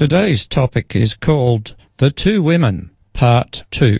Today's 0.00 0.48
topic 0.48 0.96
is 0.96 1.12
called 1.12 1.76
The 1.98 2.10
Two 2.10 2.42
Women, 2.42 2.90
Part 3.12 3.64
2. 3.70 3.98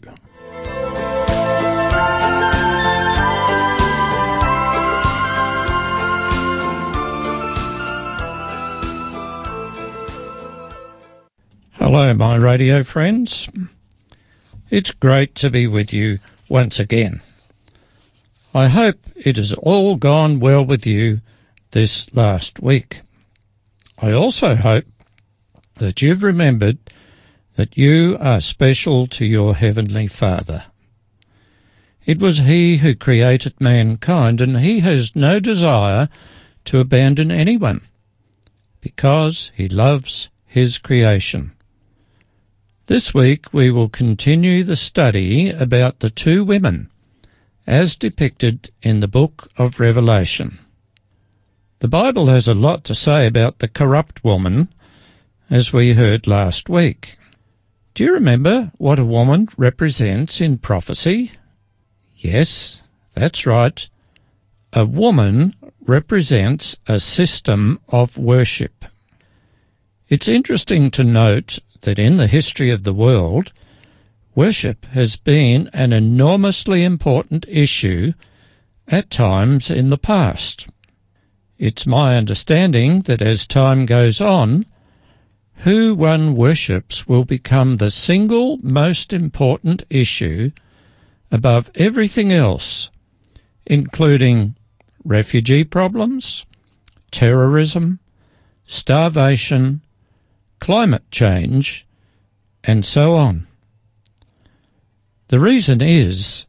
Hello, 11.73 12.15
my 12.15 12.37
radio 12.37 12.83
friends. 12.83 13.51
It's 14.71 14.93
great 14.93 15.35
to 15.35 15.51
be 15.51 15.67
with 15.67 15.93
you 15.93 16.19
once 16.49 16.81
again. 16.81 17.21
I 18.55 18.69
hope 18.69 18.97
it 19.17 19.37
has 19.37 19.53
all 19.53 19.97
gone 19.97 20.41
well 20.41 20.65
with 20.65 20.87
you 20.87 21.21
this 21.73 22.11
last 22.15 22.63
week. 22.63 23.03
I 23.99 24.13
also 24.13 24.55
hope 24.55 24.87
that 25.81 26.03
you've 26.03 26.23
remembered 26.23 26.79
that 27.57 27.77
you 27.77 28.17
are 28.21 28.41
special 28.41 29.07
to 29.07 29.25
your 29.25 29.57
Heavenly 29.57 30.07
Father. 30.07 30.65
It 32.05 32.19
was 32.19 32.39
He 32.39 32.77
who 32.77 32.95
created 32.95 33.61
mankind, 33.61 34.43
and 34.43 34.61
He 34.61 34.81
has 34.81 35.17
no 35.17 35.41
desire 35.41 36.09
to 36.67 36.81
abandon 36.81 37.31
anyone 37.31 37.81
because 38.83 39.51
He 39.55 39.69
loves 39.69 40.29
His 40.45 40.79
creation. 40.79 41.53
This 42.87 43.15
week 43.15 43.53
we 43.53 43.71
will 43.71 43.89
continue 43.89 44.65
the 44.65 44.77
study 44.77 45.49
about 45.51 46.01
the 46.01 46.11
two 46.11 46.45
women 46.45 46.91
as 47.67 47.97
depicted 47.97 48.71
in 48.83 49.01
the 49.01 49.09
book 49.09 49.49
of 49.57 49.81
Revelation. 49.81 50.59
The 51.79 51.89
Bible 51.89 52.27
has 52.27 52.49
a 52.49 52.55
lot 52.55 52.85
to 52.85 52.95
say 52.95 53.27
about 53.27 53.61
the 53.61 53.69
corrupt 53.69 54.23
woman, 54.23 54.69
as 55.51 55.73
we 55.73 55.95
heard 55.95 56.29
last 56.29 56.69
week. 56.69 57.19
Do 57.95 58.05
you 58.05 58.15
remember 58.15 58.71
what 58.79 59.01
a 59.01 59.05
woman 59.05 59.49
represents 59.57 60.41
in 60.41 60.59
prophecy? 60.59 61.33
Yes, 62.17 62.83
that's 63.15 63.45
right. 63.47 63.89
A 64.73 64.87
woman 64.87 65.57
represents 65.81 66.77
a 66.87 67.01
system 67.01 67.81
of 67.89 68.17
worship. 68.17 68.85
It's 70.09 70.29
interesting 70.29 70.93
to 70.93 71.03
note 71.03 71.59
that 71.81 71.99
in 71.99 72.17
the 72.17 72.29
history 72.29 72.71
of 72.71 72.85
the 72.85 72.95
world, 72.95 73.53
worship 74.37 74.85
has 74.87 75.17
been 75.17 75.69
an 75.73 75.93
enormously 75.93 76.85
important 76.85 77.45
issue 77.49 78.13
at 78.87 79.11
times 79.11 79.69
in 79.69 79.89
the 79.91 79.99
past. 79.99 80.69
It's 81.59 81.87
my 81.87 82.17
understanding 82.17 83.01
that 83.03 83.21
as 83.21 83.47
time 83.47 83.85
goes 83.87 84.21
on, 84.21 84.67
who 85.63 85.95
one 85.95 86.35
worships 86.37 87.07
will 87.07 87.25
become 87.25 87.77
the 87.77 87.91
single 87.91 88.59
most 88.63 89.13
important 89.13 89.85
issue 89.91 90.51
above 91.31 91.71
everything 91.75 92.33
else, 92.33 92.91
including 93.67 94.55
refugee 95.05 95.65
problems, 95.65 96.47
terrorism, 97.11 97.99
starvation, 98.65 99.83
climate 100.61 101.11
change, 101.11 101.87
and 102.65 102.85
so 102.85 103.17
on. 103.17 103.47
The 105.29 105.39
reason 105.39 105.81
is 105.81 106.47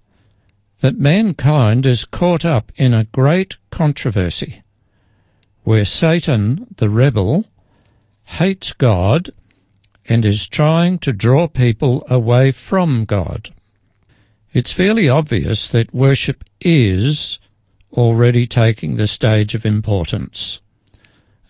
that 0.80 0.98
mankind 0.98 1.86
is 1.86 2.06
caught 2.06 2.46
up 2.46 2.72
in 2.76 2.94
a 2.94 3.04
great 3.06 3.58
controversy 3.70 4.64
where 5.64 5.86
Satan, 5.86 6.66
the 6.78 6.90
rebel, 6.90 7.46
hates 8.40 8.74
God 8.74 9.32
and 10.06 10.26
is 10.26 10.48
trying 10.48 11.00
to 11.00 11.14
draw 11.14 11.48
people 11.48 12.06
away 12.10 12.52
from 12.52 13.06
God. 13.06 13.54
It's 14.54 14.74
fairly 14.74 15.08
obvious 15.08 15.70
that 15.70 15.94
worship 15.94 16.44
is 16.60 17.40
already 17.94 18.46
taking 18.46 18.96
the 18.96 19.08
stage 19.08 19.56
of 19.56 19.66
importance 19.66 20.60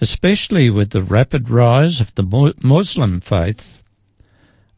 especially 0.02 0.68
with 0.72 0.90
the 0.90 1.04
rapid 1.04 1.48
rise 1.48 2.02
of 2.02 2.14
the 2.16 2.56
Muslim 2.64 3.22
faith, 3.22 3.84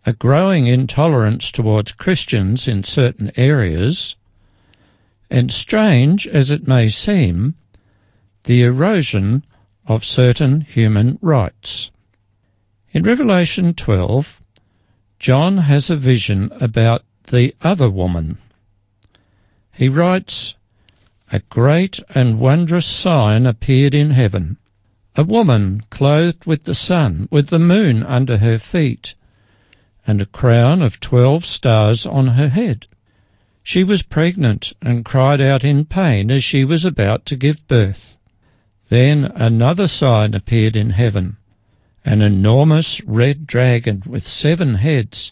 a 0.05 0.11
growing 0.11 0.67
intolerance 0.67 1.49
towards 1.49 1.93
Christians 1.93 2.67
in 2.67 2.83
certain 2.83 3.31
areas, 3.37 4.17
and 5.29 5.49
strange 5.49 6.27
as 6.27 6.51
it 6.51 6.67
may 6.67 6.89
seem, 6.89 7.55
the 8.43 8.61
erosion 8.63 9.45
of 9.87 10.03
certain 10.03 10.59
human 10.61 11.17
rights. 11.21 11.89
In 12.93 13.01
Revelation 13.01 13.73
12, 13.73 14.39
John 15.17 15.57
has 15.57 15.89
a 15.89 15.95
vision 15.95 16.51
about 16.61 17.03
the 17.23 17.55
other 17.63 17.89
woman. 17.89 18.37
He 19.71 19.89
writes, 19.89 20.53
A 21.31 21.39
great 21.39 21.99
and 22.13 22.39
wondrous 22.39 22.85
sign 22.85 23.47
appeared 23.47 23.95
in 23.95 24.11
heaven 24.11 24.57
a 25.15 25.23
woman 25.23 25.81
clothed 25.89 26.45
with 26.45 26.65
the 26.65 26.75
sun, 26.75 27.27
with 27.31 27.47
the 27.47 27.57
moon 27.57 28.03
under 28.03 28.37
her 28.37 28.59
feet, 28.59 29.15
and 30.05 30.21
a 30.21 30.27
crown 30.27 30.83
of 30.83 30.99
twelve 30.99 31.45
stars 31.45 32.05
on 32.05 32.27
her 32.27 32.49
head. 32.49 32.85
She 33.63 33.83
was 33.83 34.03
pregnant 34.03 34.71
and 34.83 35.03
cried 35.03 35.41
out 35.41 35.63
in 35.63 35.85
pain 35.85 36.29
as 36.29 36.43
she 36.43 36.63
was 36.63 36.85
about 36.85 37.25
to 37.25 37.35
give 37.35 37.67
birth. 37.67 38.17
Then 38.89 39.25
another 39.33 39.87
sign 39.87 40.35
appeared 40.35 40.75
in 40.75 40.91
heaven 40.91 41.37
an 42.05 42.21
enormous 42.21 43.01
red 43.03 43.47
dragon 43.47 44.03
with 44.05 44.27
seven 44.27 44.75
heads 44.75 45.31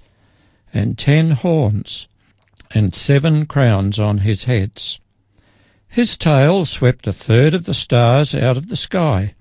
and 0.74 0.98
ten 0.98 1.32
horns 1.32 2.08
and 2.74 2.96
seven 2.96 3.46
crowns 3.46 4.00
on 4.00 4.20
his 4.20 4.46
heads. 4.46 5.00
His 5.88 6.18
tail 6.18 6.66
swept 6.66 7.08
a 7.08 7.14
third 7.14 7.54
of 7.54 7.66
the 7.66 7.74
stars 7.74 8.34
out 8.34 8.56
of 8.56 8.70
the 8.70 8.78
sky 8.78 9.36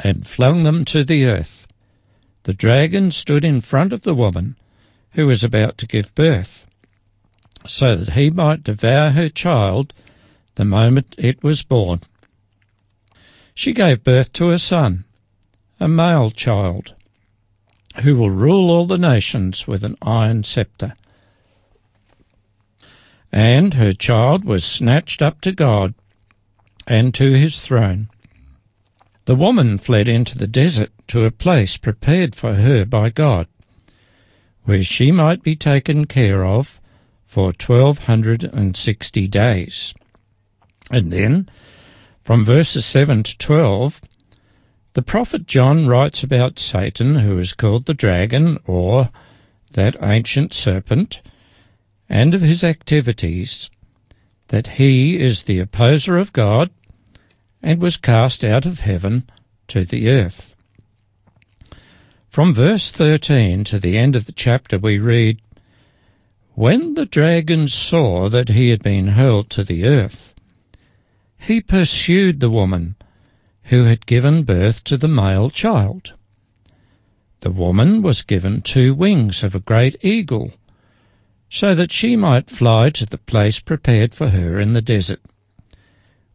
and 0.00 0.26
flung 0.26 0.64
them 0.64 0.84
to 0.86 1.04
the 1.04 1.26
earth. 1.26 1.66
The 2.42 2.52
dragon 2.52 3.12
stood 3.12 3.44
in 3.44 3.60
front 3.60 3.92
of 3.92 4.02
the 4.02 4.14
woman 4.14 4.56
who 5.12 5.26
was 5.26 5.44
about 5.44 5.78
to 5.78 5.86
give 5.86 6.14
birth, 6.16 6.66
so 7.64 7.94
that 7.96 8.14
he 8.14 8.30
might 8.30 8.64
devour 8.64 9.10
her 9.10 9.28
child 9.28 9.92
the 10.56 10.64
moment 10.64 11.14
it 11.16 11.44
was 11.44 11.62
born. 11.62 12.00
She 13.54 13.72
gave 13.72 14.02
birth 14.02 14.32
to 14.34 14.50
a 14.50 14.58
son, 14.58 15.04
a 15.82 15.88
male 15.88 16.30
child, 16.30 16.94
who 18.02 18.14
will 18.14 18.30
rule 18.30 18.70
all 18.70 18.86
the 18.86 18.96
nations 18.96 19.66
with 19.66 19.82
an 19.82 19.96
iron 20.00 20.44
sceptre. 20.44 20.94
And 23.32 23.74
her 23.74 23.92
child 23.92 24.44
was 24.44 24.64
snatched 24.64 25.20
up 25.20 25.40
to 25.40 25.50
God 25.50 25.94
and 26.86 27.12
to 27.14 27.32
his 27.32 27.60
throne. 27.60 28.08
The 29.24 29.34
woman 29.34 29.76
fled 29.76 30.08
into 30.08 30.38
the 30.38 30.46
desert 30.46 30.92
to 31.08 31.24
a 31.24 31.32
place 31.32 31.76
prepared 31.76 32.36
for 32.36 32.54
her 32.54 32.84
by 32.84 33.10
God, 33.10 33.48
where 34.62 34.84
she 34.84 35.10
might 35.10 35.42
be 35.42 35.56
taken 35.56 36.04
care 36.04 36.44
of 36.44 36.80
for 37.26 37.52
twelve 37.52 37.98
hundred 38.06 38.44
and 38.44 38.76
sixty 38.76 39.26
days. 39.26 39.94
And 40.92 41.12
then, 41.12 41.48
from 42.22 42.44
verses 42.44 42.84
7 42.84 43.24
to 43.24 43.38
12, 43.38 44.00
the 44.94 45.02
prophet 45.02 45.46
John 45.46 45.86
writes 45.86 46.22
about 46.22 46.58
Satan, 46.58 47.16
who 47.16 47.38
is 47.38 47.54
called 47.54 47.86
the 47.86 47.94
dragon, 47.94 48.58
or 48.66 49.10
that 49.72 49.96
ancient 50.02 50.52
serpent, 50.52 51.22
and 52.08 52.34
of 52.34 52.42
his 52.42 52.62
activities, 52.62 53.70
that 54.48 54.66
he 54.66 55.18
is 55.18 55.44
the 55.44 55.60
opposer 55.60 56.18
of 56.18 56.34
God, 56.34 56.70
and 57.62 57.80
was 57.80 57.96
cast 57.96 58.44
out 58.44 58.66
of 58.66 58.80
heaven 58.80 59.24
to 59.68 59.84
the 59.84 60.10
earth. 60.10 60.54
From 62.28 62.52
verse 62.52 62.90
13 62.90 63.64
to 63.64 63.78
the 63.78 63.96
end 63.96 64.14
of 64.14 64.26
the 64.26 64.32
chapter, 64.32 64.78
we 64.78 64.98
read 64.98 65.40
When 66.54 66.94
the 66.94 67.06
dragon 67.06 67.66
saw 67.68 68.28
that 68.28 68.50
he 68.50 68.68
had 68.68 68.82
been 68.82 69.08
hurled 69.08 69.48
to 69.50 69.64
the 69.64 69.84
earth, 69.84 70.34
he 71.38 71.60
pursued 71.62 72.40
the 72.40 72.50
woman 72.50 72.96
who 73.64 73.84
had 73.84 74.06
given 74.06 74.44
birth 74.44 74.84
to 74.84 74.96
the 74.96 75.08
male 75.08 75.50
child. 75.50 76.14
The 77.40 77.50
woman 77.50 78.02
was 78.02 78.22
given 78.22 78.62
two 78.62 78.94
wings 78.94 79.42
of 79.42 79.54
a 79.54 79.60
great 79.60 79.96
eagle, 80.04 80.52
so 81.50 81.74
that 81.74 81.92
she 81.92 82.16
might 82.16 82.50
fly 82.50 82.90
to 82.90 83.06
the 83.06 83.18
place 83.18 83.58
prepared 83.58 84.14
for 84.14 84.28
her 84.30 84.58
in 84.58 84.72
the 84.72 84.82
desert 84.82 85.20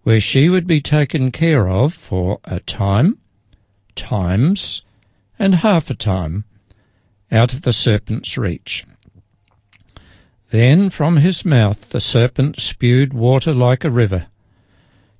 where 0.07 0.21
she 0.21 0.47
would 0.47 0.65
be 0.65 0.79
taken 0.79 1.33
care 1.33 1.67
of 1.67 1.93
for 1.93 2.39
a 2.45 2.61
time, 2.61 3.17
times, 3.93 4.81
and 5.37 5.55
half 5.55 5.89
a 5.89 5.93
time 5.93 6.45
out 7.29 7.53
of 7.53 7.63
the 7.63 7.73
serpent's 7.73 8.37
reach. 8.37 8.85
Then 10.49 10.89
from 10.89 11.17
his 11.17 11.43
mouth 11.43 11.89
the 11.89 11.99
serpent 11.99 12.57
spewed 12.57 13.13
water 13.13 13.53
like 13.53 13.83
a 13.83 13.89
river, 13.89 14.27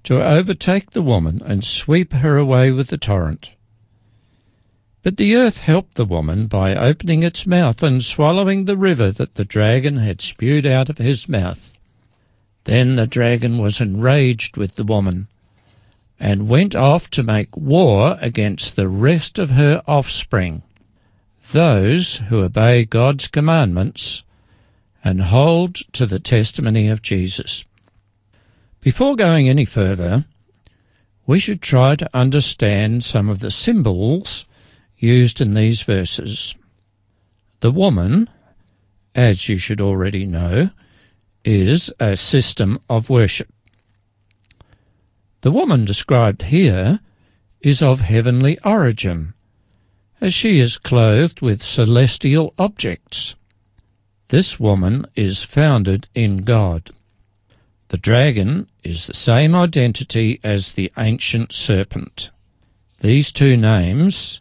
to 0.08 0.26
overtake 0.26 0.92
the 0.92 1.02
woman 1.02 1.42
and 1.46 1.66
sweep 1.66 2.14
her 2.14 2.38
away 2.38 2.72
with 2.72 2.88
the 2.88 2.98
torrent. 2.98 3.50
But 5.04 5.18
the 5.18 5.36
earth 5.36 5.58
helped 5.58 5.96
the 5.96 6.06
woman 6.06 6.48
by 6.48 6.78
opening 6.78 7.24
its 7.24 7.46
mouth 7.46 7.84
and 7.84 8.02
swallowing 8.02 8.64
the 8.64 8.78
river 8.78 9.12
that 9.12 9.36
the 9.36 9.44
dragon 9.44 9.98
had 9.98 10.22
spewed 10.22 10.66
out 10.66 10.88
of 10.88 10.98
his 10.98 11.28
mouth. 11.28 11.78
Then 12.64 12.96
the 12.96 13.06
dragon 13.06 13.58
was 13.58 13.82
enraged 13.82 14.56
with 14.56 14.76
the 14.76 14.86
woman 14.86 15.28
and 16.18 16.48
went 16.48 16.74
off 16.74 17.10
to 17.10 17.22
make 17.22 17.58
war 17.58 18.18
against 18.22 18.78
the 18.78 18.88
rest 18.88 19.38
of 19.38 19.50
her 19.50 19.84
offspring, 19.90 20.62
those 21.52 22.20
who 22.30 22.44
obey 22.44 22.86
God's 22.86 23.28
commandments 23.28 24.24
and 25.04 25.24
hold 25.24 25.76
to 25.92 26.06
the 26.06 26.20
testimony 26.20 26.88
of 26.88 27.02
Jesus. 27.02 27.66
Before 28.88 29.18
going 29.18 29.50
any 29.50 29.66
further, 29.66 30.24
we 31.26 31.40
should 31.40 31.62
try 31.62 31.98
to 31.98 32.10
understand 32.14 33.04
some 33.04 33.28
of 33.28 33.40
the 33.40 33.52
symbols 33.52 34.46
used 34.98 35.42
in 35.42 35.56
these 35.56 35.82
verses. 35.82 36.56
The 37.60 37.70
woman, 37.70 38.30
as 39.14 39.50
you 39.50 39.58
should 39.58 39.82
already 39.82 40.26
know, 40.26 40.70
is 41.44 41.92
a 42.00 42.16
system 42.16 42.80
of 42.90 43.10
worship. 43.10 43.50
The 45.42 45.52
woman 45.52 45.84
described 45.84 46.44
here 46.44 47.02
is 47.60 47.82
of 47.82 48.00
heavenly 48.00 48.58
origin, 48.64 49.34
as 50.22 50.34
she 50.34 50.60
is 50.60 50.78
clothed 50.78 51.42
with 51.42 51.62
celestial 51.62 52.54
objects. 52.58 53.36
This 54.30 54.62
woman 54.62 55.08
is 55.14 55.44
founded 55.44 56.08
in 56.16 56.38
God. 56.38 56.92
The 57.90 57.98
dragon 57.98 58.68
is 58.88 59.08
the 59.08 59.14
same 59.14 59.54
identity 59.54 60.40
as 60.46 60.74
the 60.74 60.90
ancient 60.98 61.52
serpent. 61.52 62.32
These 63.02 63.34
two 63.34 63.58
names, 63.58 64.40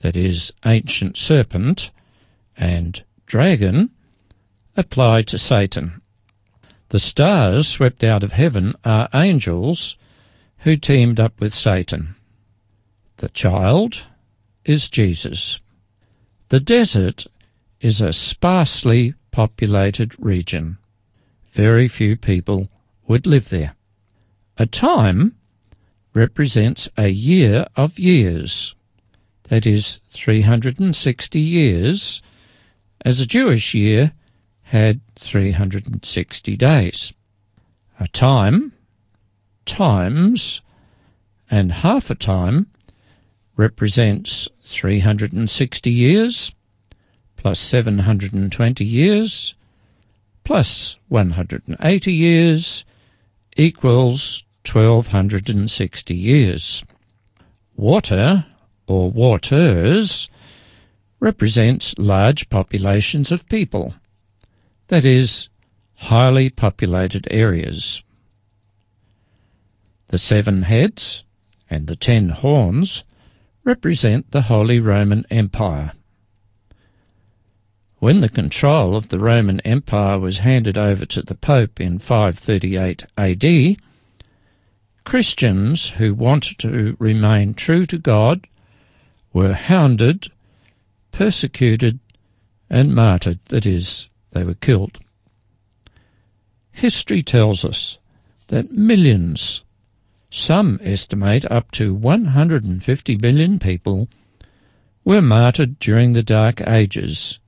that 0.00 0.16
is, 0.16 0.52
ancient 0.64 1.16
serpent 1.16 1.90
and 2.56 3.02
dragon, 3.26 3.90
apply 4.76 5.22
to 5.22 5.38
Satan. 5.38 6.00
The 6.90 7.00
stars 7.00 7.66
swept 7.66 8.04
out 8.04 8.22
of 8.22 8.30
heaven 8.30 8.74
are 8.84 9.08
angels 9.12 9.96
who 10.58 10.76
teamed 10.76 11.18
up 11.18 11.40
with 11.40 11.52
Satan. 11.52 12.14
The 13.16 13.28
child 13.30 14.06
is 14.64 14.88
Jesus. 14.88 15.58
The 16.48 16.60
desert 16.60 17.26
is 17.80 18.00
a 18.00 18.12
sparsely 18.12 19.14
populated 19.32 20.14
region. 20.18 20.78
Very 21.50 21.88
few 21.88 22.16
people 22.16 22.68
would 23.08 23.26
live 23.26 23.48
there. 23.48 23.74
A 24.60 24.66
time 24.66 25.36
represents 26.12 26.86
a 26.98 27.08
year 27.08 27.66
of 27.76 27.98
years, 27.98 28.74
that 29.44 29.66
is, 29.66 30.00
360 30.10 31.40
years, 31.40 32.20
as 33.02 33.22
a 33.22 33.26
Jewish 33.26 33.72
year 33.72 34.12
had 34.64 35.00
360 35.16 36.56
days. 36.58 37.14
A 37.98 38.06
time, 38.08 38.72
times, 39.64 40.60
and 41.50 41.72
half 41.72 42.10
a 42.10 42.14
time 42.14 42.66
represents 43.56 44.46
360 44.62 45.90
years, 45.90 46.54
plus 47.38 47.58
720 47.58 48.84
years, 48.84 49.54
plus 50.44 50.96
180 51.08 52.12
years, 52.12 52.84
equals 53.56 54.44
1260 54.66 56.14
years. 56.14 56.84
Water, 57.76 58.44
or 58.86 59.10
waters, 59.10 60.28
represents 61.20 61.94
large 61.98 62.48
populations 62.50 63.30
of 63.30 63.48
people, 63.48 63.94
that 64.88 65.04
is, 65.04 65.48
highly 65.94 66.48
populated 66.50 67.28
areas. 67.30 68.02
The 70.08 70.18
seven 70.18 70.62
heads 70.62 71.24
and 71.68 71.86
the 71.86 71.96
ten 71.96 72.30
horns 72.30 73.04
represent 73.64 74.30
the 74.30 74.42
Holy 74.42 74.80
Roman 74.80 75.24
Empire. 75.30 75.92
When 77.98 78.22
the 78.22 78.30
control 78.30 78.96
of 78.96 79.10
the 79.10 79.18
Roman 79.18 79.60
Empire 79.60 80.18
was 80.18 80.38
handed 80.38 80.78
over 80.78 81.04
to 81.04 81.22
the 81.22 81.34
Pope 81.34 81.80
in 81.80 81.98
538 81.98 83.04
AD, 83.18 83.76
Christians 85.10 85.88
who 85.88 86.14
wanted 86.14 86.60
to 86.60 86.96
remain 87.00 87.52
true 87.54 87.84
to 87.84 87.98
God 87.98 88.46
were 89.32 89.54
hounded, 89.54 90.30
persecuted, 91.10 91.98
and 92.70 92.94
martyred, 92.94 93.40
that 93.46 93.66
is, 93.66 94.08
they 94.30 94.44
were 94.44 94.54
killed. 94.54 95.00
History 96.70 97.24
tells 97.24 97.64
us 97.64 97.98
that 98.46 98.70
millions, 98.70 99.62
some 100.30 100.78
estimate 100.80 101.44
up 101.50 101.72
to 101.72 101.92
150 101.92 103.16
million 103.16 103.58
people, 103.58 104.08
were 105.04 105.20
martyred 105.20 105.80
during 105.80 106.12
the 106.12 106.22
Dark 106.22 106.60
Ages 106.60 107.40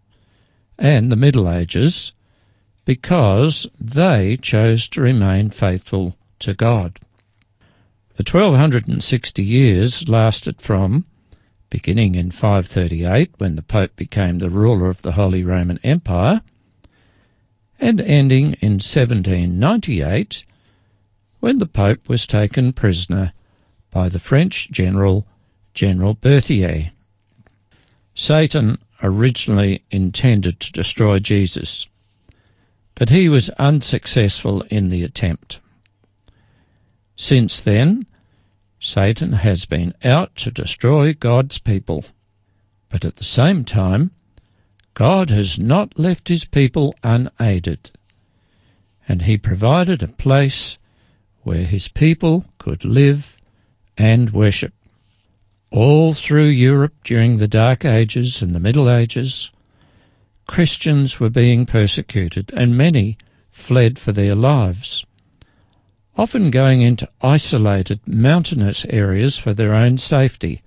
and 0.81 1.13
the 1.13 1.17
Middle 1.17 1.49
Ages 1.49 2.13
because 2.85 3.69
they 3.81 4.37
chose 4.37 4.89
to 4.89 5.01
remain 5.01 5.51
faithful 5.51 6.17
to 6.41 6.55
God. 6.55 6.99
The 8.17 8.25
1260 8.31 9.43
years 9.43 10.07
lasted 10.07 10.61
from 10.61 11.07
beginning 11.71 12.15
in 12.15 12.31
538 12.31 13.31
when 13.39 13.57
the 13.57 13.63
Pope 13.63 13.97
became 13.97 14.39
the 14.39 14.51
ruler 14.51 14.91
of 14.91 15.01
the 15.01 15.13
Holy 15.13 15.43
Roman 15.43 15.79
Empire 15.83 16.43
and 17.81 18.01
ending 18.03 18.53
in 18.61 18.73
1798 18.73 20.45
when 21.41 21.59
the 21.59 21.67
Pope 21.67 22.07
was 22.11 22.27
taken 22.27 22.75
prisoner 22.75 23.33
by 23.91 24.11
the 24.11 24.19
French 24.19 24.71
general 24.71 25.27
General 25.73 26.13
Berthier. 26.13 26.93
Satan 28.15 28.77
originally 29.03 29.83
intended 29.91 30.61
to 30.61 30.73
destroy 30.73 31.19
Jesus, 31.19 31.87
but 32.95 33.09
he 33.09 33.31
was 33.31 33.49
unsuccessful 33.59 34.61
in 34.69 34.91
the 34.91 35.03
attempt. 35.03 35.61
Since 37.17 37.61
then, 37.61 38.07
Satan 38.81 39.35
has 39.35 39.65
been 39.65 39.95
out 40.03 40.35
to 40.37 40.51
destroy 40.51 41.15
God's 41.15 41.59
people, 41.59 42.05
but 42.89 43.05
at 43.05 43.17
the 43.17 43.25
same 43.25 43.65
time, 43.65 44.11
God 44.95 45.31
has 45.31 45.59
not 45.59 45.99
left 45.99 46.29
his 46.29 46.45
people 46.45 46.95
unaided, 47.03 47.91
and 49.09 49.23
he 49.23 49.39
provided 49.39 50.03
a 50.03 50.09
place 50.09 50.79
where 51.43 51.65
his 51.65 51.89
people 51.89 52.45
could 52.59 52.85
live 52.85 53.39
and 53.97 54.31
worship. 54.31 54.75
All 55.71 56.13
through 56.13 56.47
Europe 56.47 56.95
during 57.05 57.39
the 57.39 57.49
Dark 57.49 57.85
Ages 57.85 58.43
and 58.43 58.55
the 58.55 58.61
Middle 58.61 58.91
Ages, 58.91 59.51
Christians 60.47 61.19
were 61.19 61.31
being 61.31 61.67
persecuted, 61.67 62.53
and 62.55 62.77
many 62.77 63.17
fled 63.51 63.99
for 63.99 64.13
their 64.13 64.35
lives, 64.35 65.05
often 66.17 66.51
going 66.51 66.83
into 66.83 67.09
isolated 67.21 68.01
mountainous 68.07 68.85
areas 68.87 69.39
for 69.39 69.55
their 69.55 69.75
own 69.75 69.97
safety 69.97 70.63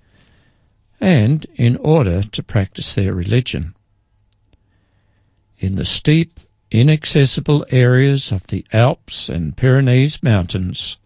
and 1.00 1.46
in 1.54 1.76
order 1.76 2.22
to 2.22 2.42
practice 2.42 2.94
their 2.94 3.14
religion. 3.14 3.74
In 5.58 5.76
the 5.76 5.84
steep, 5.84 6.40
inaccessible 6.70 7.64
areas 7.70 8.32
of 8.32 8.46
the 8.48 8.64
Alps 8.72 9.28
and 9.28 9.56
Pyrenees 9.56 10.22
mountains, 10.22 10.96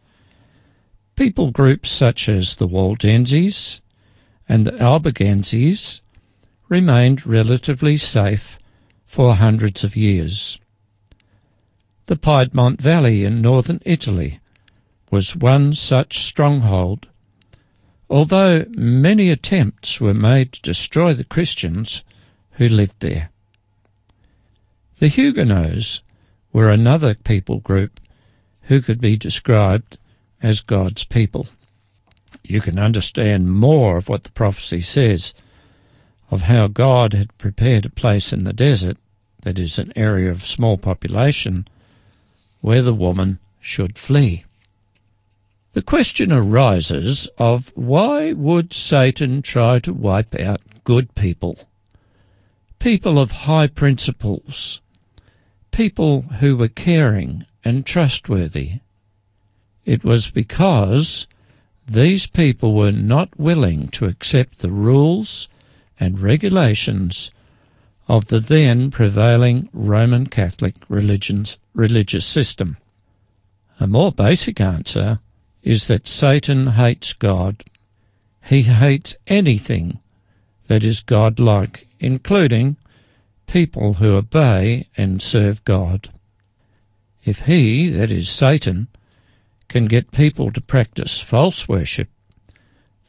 people 1.17 1.51
groups 1.51 1.91
such 1.91 2.29
as 2.29 2.57
the 2.57 2.67
Waldenses, 2.67 3.83
and 4.49 4.67
the 4.67 4.73
Albigenses 4.83 6.01
remained 6.69 7.27
relatively 7.27 7.97
safe 7.97 8.59
for 9.05 9.35
hundreds 9.35 9.85
of 9.85 9.97
years. 9.97 10.59
The 12.07 12.17
Piedmont 12.17 12.81
Valley 12.81 13.25
in 13.25 13.41
northern 13.41 13.81
Italy 13.85 14.41
was 15.11 15.37
one 15.37 15.73
such 15.75 16.25
stronghold, 16.25 17.09
although 18.09 18.65
many 18.71 19.31
attempts 19.31 20.01
were 20.01 20.15
made 20.15 20.53
to 20.53 20.63
destroy 20.63 21.15
the 21.15 21.25
Christians 21.25 22.03
who 22.53 22.69
lived 22.69 23.01
there. 23.01 23.31
The 24.99 25.09
Huguenots 25.09 26.03
were 26.53 26.71
another 26.71 27.15
people 27.15 27.61
group 27.61 28.01
who 28.63 28.81
could 28.81 29.01
be 29.01 29.17
described 29.17 29.99
as 30.43 30.61
God's 30.61 31.05
people 31.05 31.47
you 32.43 32.61
can 32.61 32.79
understand 32.79 33.53
more 33.53 33.97
of 33.97 34.09
what 34.09 34.25
the 34.25 34.31
prophecy 34.31 34.81
says 34.81 35.35
of 36.31 36.43
how 36.43 36.67
God 36.67 37.13
had 37.13 37.37
prepared 37.39 37.85
a 37.85 37.91
place 37.91 38.33
in 38.33 38.45
the 38.45 38.53
desert, 38.53 38.97
that 39.43 39.59
is, 39.59 39.79
an 39.79 39.93
area 39.97 40.31
of 40.31 40.45
small 40.45 40.79
population, 40.79 41.67
where 42.61 42.83
the 42.83 42.95
woman 42.95 43.39
should 43.61 43.99
flee. 43.99 44.45
The 45.73 45.83
question 45.83 46.33
arises 46.33 47.29
of 47.39 47.73
why 47.77 48.33
would 48.33 48.73
Satan 48.73 49.41
try 49.43 49.79
to 49.81 49.93
wipe 49.93 50.35
out 50.35 50.61
good 50.85 51.15
people, 51.15 51.69
people 52.79 53.19
of 53.19 53.31
high 53.31 53.69
principles, 53.69 54.81
people 55.71 56.23
who 56.41 56.57
were 56.57 56.69
caring 56.69 57.47
and 57.65 57.87
trustworthy. 57.87 58.81
It 59.85 60.03
was 60.03 60.31
because 60.31 61.29
these 61.87 62.27
people 62.27 62.75
were 62.75 62.93
not 62.93 63.39
willing 63.39 63.89
to 63.89 64.07
accept 64.07 64.59
the 64.59 64.71
rules 64.71 65.49
and 65.99 66.21
regulations 66.21 67.31
of 68.09 68.27
the 68.27 68.41
then 68.41 68.91
prevailing 68.91 69.69
Roman 69.73 70.27
Catholic 70.27 70.75
religion's, 70.89 71.59
religious 71.75 72.27
system. 72.27 72.77
A 73.79 73.87
more 73.87 74.13
basic 74.13 74.61
answer 74.61 75.21
is 75.63 75.87
that 75.87 76.09
Satan 76.09 76.69
hates 76.69 77.13
God. 77.13 77.65
He 78.45 78.63
hates 78.63 79.17
anything 79.27 80.01
that 80.67 80.85
is 80.85 81.01
God-like, 81.01 81.87
including 81.99 82.77
people 83.47 83.95
who 83.95 84.15
obey 84.15 84.89
and 84.97 85.21
serve 85.21 85.65
God. 85.65 86.11
If 87.25 87.41
he, 87.41 87.91
that 87.91 88.11
is 88.11 88.29
Satan, 88.29 88.89
can 89.69 89.87
get 89.87 90.13
people 90.13 90.51
to 90.53 90.61
practice 90.61 91.21
false 91.21 91.69
worship, 91.69 92.09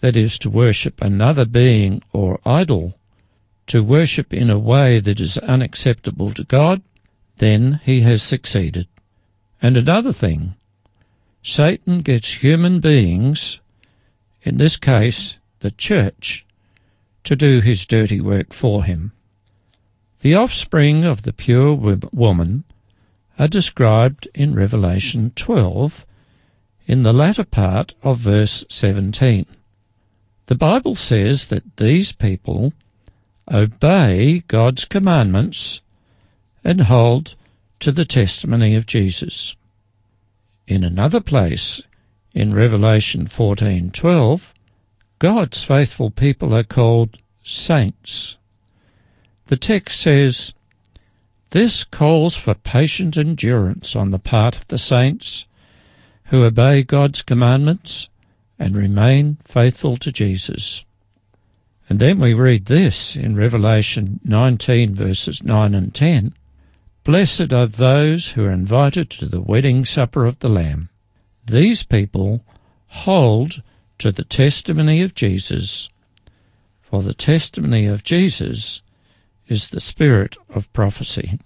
that 0.02 0.18
is, 0.18 0.38
to 0.40 0.50
worship 0.50 1.02
another 1.02 1.46
being 1.46 2.02
or 2.12 2.40
idol, 2.46 2.98
to 3.72 3.82
worship 3.82 4.34
in 4.34 4.50
a 4.50 4.60
way 4.60 5.00
that 5.00 5.22
is 5.22 5.38
unacceptable 5.38 6.34
to 6.34 6.44
God, 6.44 6.82
then 7.38 7.80
he 7.86 8.02
has 8.02 8.22
succeeded. 8.22 8.86
And 9.62 9.78
another 9.78 10.12
thing, 10.12 10.56
Satan 11.42 12.02
gets 12.02 12.44
human 12.44 12.82
beings, 12.82 13.62
in 14.42 14.58
this 14.58 14.76
case 14.76 15.38
the 15.62 15.72
church, 15.72 16.46
to 17.24 17.34
do 17.34 17.62
his 17.62 17.86
dirty 17.86 18.20
work 18.20 18.52
for 18.52 18.84
him. 18.84 19.14
The 20.20 20.36
offspring 20.36 21.06
of 21.06 21.22
the 21.22 21.32
pure 21.32 21.74
woman 22.12 22.66
are 23.40 23.48
described 23.48 24.28
in 24.36 24.54
Revelation 24.54 25.32
12 25.38 26.06
in 26.88 27.04
the 27.04 27.14
latter 27.14 27.46
part 27.46 27.94
of 28.04 28.18
verse 28.18 28.66
17. 28.68 29.46
The 30.48 30.56
Bible 30.56 30.96
says 30.96 31.48
that 31.48 31.78
these 31.78 32.12
people 32.12 32.74
obey 33.50 34.44
God's 34.48 34.86
commandments 34.86 35.82
and 36.64 36.82
hold 36.82 37.36
to 37.80 37.92
the 37.92 38.06
testimony 38.06 38.76
of 38.76 38.86
Jesus. 38.86 39.56
In 40.68 40.84
another 40.84 41.20
place, 41.20 41.82
in 42.34 42.54
Revelation 42.54 43.28
14:12, 43.28 44.54
God's 45.20 45.64
faithful 45.64 46.12
people 46.12 46.54
are 46.54 46.64
called 46.64 47.18
saints. 47.44 48.38
The 49.48 49.58
text 49.58 50.00
says, 50.00 50.54
This 51.50 51.84
calls 51.84 52.36
for 52.36 52.54
patient 52.54 53.18
endurance 53.18 53.96
on 53.96 54.12
the 54.12 54.20
part 54.20 54.56
of 54.56 54.68
the 54.68 54.78
saints 54.78 55.46
who 56.26 56.44
obey 56.44 56.84
God's 56.84 57.22
commandments 57.22 58.10
and 58.58 58.76
remain 58.76 59.38
faithful 59.44 59.98
to 59.98 60.12
Jesus. 60.12 60.86
And 61.92 62.00
then 62.00 62.20
we 62.20 62.34
read 62.34 62.68
this 62.68 63.18
in 63.18 63.36
Revelation 63.36 64.22
19, 64.24 64.96
verses 64.96 65.44
9 65.44 65.76
and 65.76 65.94
10 65.94 66.34
Blessed 67.04 67.52
are 67.52 67.68
those 67.68 68.30
who 68.30 68.46
are 68.46 68.52
invited 68.52 69.10
to 69.10 69.26
the 69.26 69.42
wedding 69.42 69.84
supper 69.84 70.26
of 70.26 70.40
the 70.40 70.48
Lamb. 70.48 70.88
These 71.46 71.84
people 71.84 72.46
hold 72.88 73.62
to 74.00 74.14
the 74.14 74.24
testimony 74.24 75.02
of 75.02 75.16
Jesus, 75.16 75.90
for 76.82 77.04
the 77.04 77.14
testimony 77.14 77.88
of 77.88 78.06
Jesus 78.06 78.82
is 79.50 79.72
the 79.72 79.82
spirit 79.82 80.38
of 80.48 80.72
prophecy. 80.72 81.40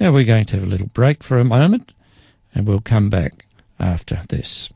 Now 0.00 0.10
we're 0.10 0.24
going 0.24 0.46
to 0.46 0.56
have 0.56 0.64
a 0.64 0.68
little 0.68 0.88
break 0.88 1.22
for 1.22 1.38
a 1.38 1.44
moment, 1.44 1.92
and 2.52 2.66
we'll 2.66 2.80
come 2.80 3.08
back 3.08 3.46
after 3.78 4.20
this. 4.30 4.68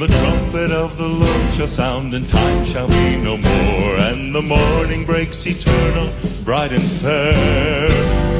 The 0.00 0.06
trumpet 0.06 0.72
of 0.72 0.96
the 0.96 1.06
Lord 1.06 1.52
shall 1.52 1.66
sound 1.66 2.14
and 2.14 2.26
time 2.26 2.64
shall 2.64 2.88
be 2.88 3.16
no 3.16 3.36
more, 3.36 3.96
and 3.98 4.34
the 4.34 4.40
morning 4.40 5.04
breaks 5.04 5.46
eternal, 5.46 6.08
bright 6.42 6.72
and 6.72 6.82
fair. 6.82 7.90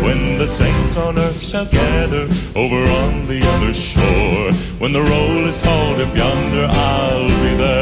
When 0.02 0.38
the 0.38 0.46
saints 0.46 0.96
on 0.96 1.18
earth 1.18 1.42
shall 1.42 1.66
gather 1.66 2.26
over 2.56 2.82
on 3.02 3.26
the 3.26 3.46
other 3.46 3.74
shore, 3.74 4.52
when 4.78 4.94
the 4.94 5.02
roll 5.02 5.46
is 5.46 5.58
called 5.58 6.00
up 6.00 6.16
yonder, 6.16 6.66
I'll 6.70 7.28
be 7.28 7.54
there. 7.56 7.79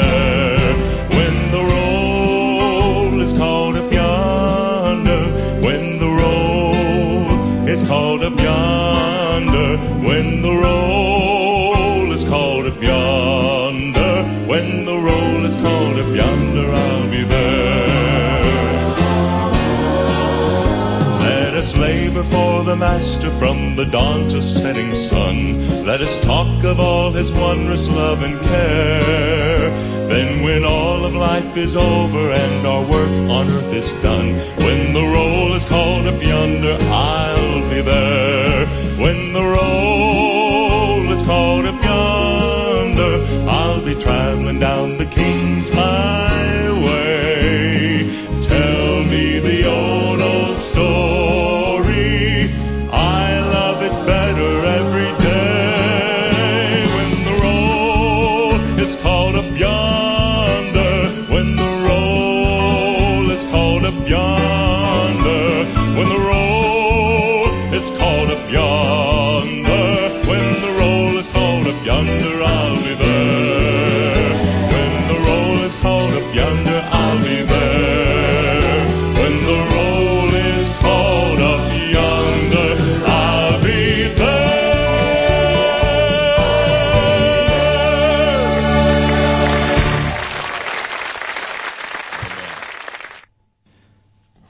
Us 21.58 21.76
labor 21.76 22.22
for 22.22 22.62
the 22.62 22.76
Master 22.76 23.30
from 23.30 23.74
the 23.74 23.84
dawn 23.84 24.28
to 24.28 24.40
setting 24.40 24.94
sun. 24.94 25.58
Let 25.84 26.00
us 26.00 26.20
talk 26.20 26.62
of 26.62 26.78
all 26.78 27.10
his 27.10 27.32
wondrous 27.32 27.88
love 27.88 28.22
and 28.22 28.40
care. 28.42 29.68
Then, 30.08 30.44
when 30.44 30.64
all 30.64 31.04
of 31.04 31.16
life 31.16 31.56
is 31.56 31.74
over 31.74 32.30
and 32.30 32.64
our 32.64 32.82
work 32.82 33.10
on 33.28 33.48
earth 33.48 33.72
is 33.72 33.92
done, 33.94 34.36
when 34.64 34.92
the 34.92 35.02
roll 35.02 35.52
is 35.52 35.64
called 35.64 36.06
up 36.06 36.22
yonder, 36.22 36.78
I'll 36.80 37.68
be 37.68 37.80
there. 37.80 38.66
When 39.04 39.32
the 39.32 39.42
roll 39.56 41.10
is 41.10 41.22
called 41.22 41.66
up 41.66 41.82
yonder, 41.82 43.14
I'll 43.50 43.84
be 43.84 43.96
traveling 43.96 44.60
down 44.60 44.96
the 44.96 45.06
King's 45.06 45.70
highway. 45.70 45.97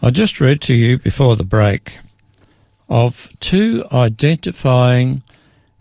I 0.08 0.10
just 0.10 0.40
read 0.40 0.62
to 0.62 0.74
you 0.74 0.98
before 0.98 1.36
the 1.36 1.44
break 1.44 1.98
of 2.88 3.28
two 3.40 3.84
identifying 3.92 5.22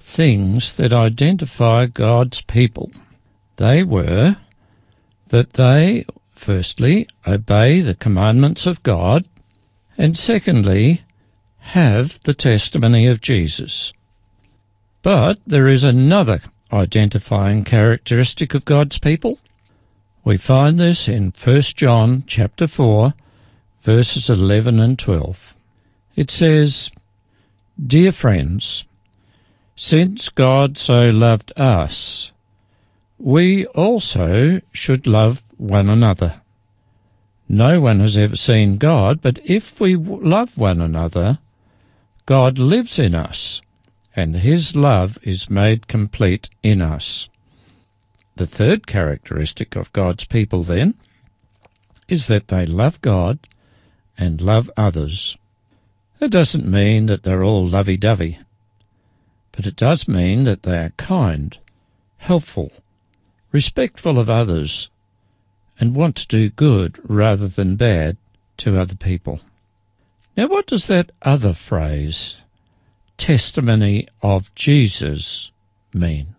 things 0.02 0.74
that 0.74 0.92
identify 0.92 1.86
God's 1.86 2.42
people. 2.42 2.92
They 3.56 3.84
were 3.84 4.36
that 5.30 5.54
they, 5.54 6.06
firstly, 6.34 7.08
obey 7.26 7.80
the 7.80 7.96
commandments 7.96 8.66
of 8.66 8.84
God, 8.84 9.24
and 9.98 10.18
secondly, 10.18 11.04
have 11.60 12.22
the 12.24 12.34
testimony 12.34 13.08
of 13.08 13.22
Jesus. 13.22 13.94
But 15.04 15.40
there 15.48 15.70
is 15.70 15.86
another 15.86 16.42
identifying 16.74 17.64
characteristic 17.64 18.54
of 18.54 18.66
God's 18.66 18.98
people. 18.98 19.40
We 20.26 20.36
find 20.36 20.78
this 20.78 21.08
in 21.08 21.32
1 21.32 21.62
John 21.78 22.26
chapter 22.28 22.68
4 22.68 23.14
verses 23.82 24.30
11 24.30 24.80
and 24.80 24.98
12. 24.98 25.56
It 26.16 26.32
says, 26.32 26.92
Dear 27.86 28.12
friends, 28.12 28.86
since 29.76 30.30
God 30.30 30.78
so 30.78 31.10
loved 31.10 31.54
us, 31.56 32.32
we 33.20 33.66
also 33.68 34.62
should 34.72 35.08
love 35.08 35.44
one 35.58 35.90
another. 35.90 36.42
No 37.50 37.80
one 37.80 38.00
has 38.02 38.18
ever 38.18 38.36
seen 38.36 38.78
God, 38.78 39.22
but 39.22 39.40
if 39.46 39.80
we 39.80 39.96
love 39.96 40.58
one 40.58 40.82
another, 40.82 41.40
God 42.26 42.58
lives 42.58 43.00
in 43.00 43.16
us, 43.16 43.62
and 44.16 44.36
his 44.36 44.76
love 44.76 45.18
is 45.22 45.50
made 45.50 45.88
complete 45.88 46.50
in 46.62 46.82
us. 46.82 47.30
The 48.36 48.48
third 48.48 48.86
characteristic 48.86 49.76
of 49.76 49.94
God's 49.94 50.26
people, 50.26 50.64
then, 50.64 50.96
is 52.08 52.28
that 52.28 52.50
they 52.50 52.66
love 52.66 53.02
God 53.02 53.40
and 54.18 54.42
love 54.42 54.70
others. 54.76 55.38
It 56.20 56.32
doesn't 56.32 56.70
mean 56.70 57.06
that 57.06 57.24
they're 57.24 57.44
all 57.44 57.68
lovey 57.68 57.98
dovey, 57.98 58.40
but 59.52 59.66
it 59.66 59.76
does 59.76 60.08
mean 60.08 60.44
that 60.44 60.64
they 60.64 60.78
are 60.78 60.94
kind, 60.98 61.58
helpful, 62.18 62.72
respectful 63.52 64.20
of 64.20 64.30
others, 64.30 64.90
and 65.80 65.96
want 65.96 66.16
to 66.16 66.28
do 66.28 66.50
good 66.50 67.00
rather 67.04 67.48
than 67.48 67.76
bad 67.76 68.18
to 68.58 68.78
other 68.78 68.96
people. 68.96 69.42
Now, 70.36 70.48
what 70.48 70.68
does 70.68 70.88
that 70.88 71.12
other 71.22 71.54
phrase, 71.54 72.38
testimony 73.18 74.08
of 74.22 74.54
Jesus, 74.56 75.52
mean? 75.94 76.36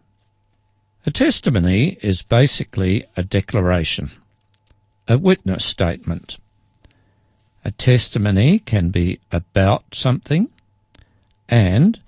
A 1.06 1.10
testimony 1.10 1.98
is 2.02 2.22
basically 2.22 3.06
a 3.16 3.22
declaration, 3.22 4.10
a 5.06 5.16
witness 5.18 5.64
statement. 5.64 6.38
A 7.68 7.72
testimony 7.72 8.60
can 8.60 8.88
be 8.88 9.20
about 9.30 9.94
something 9.94 10.48
and 11.50 12.00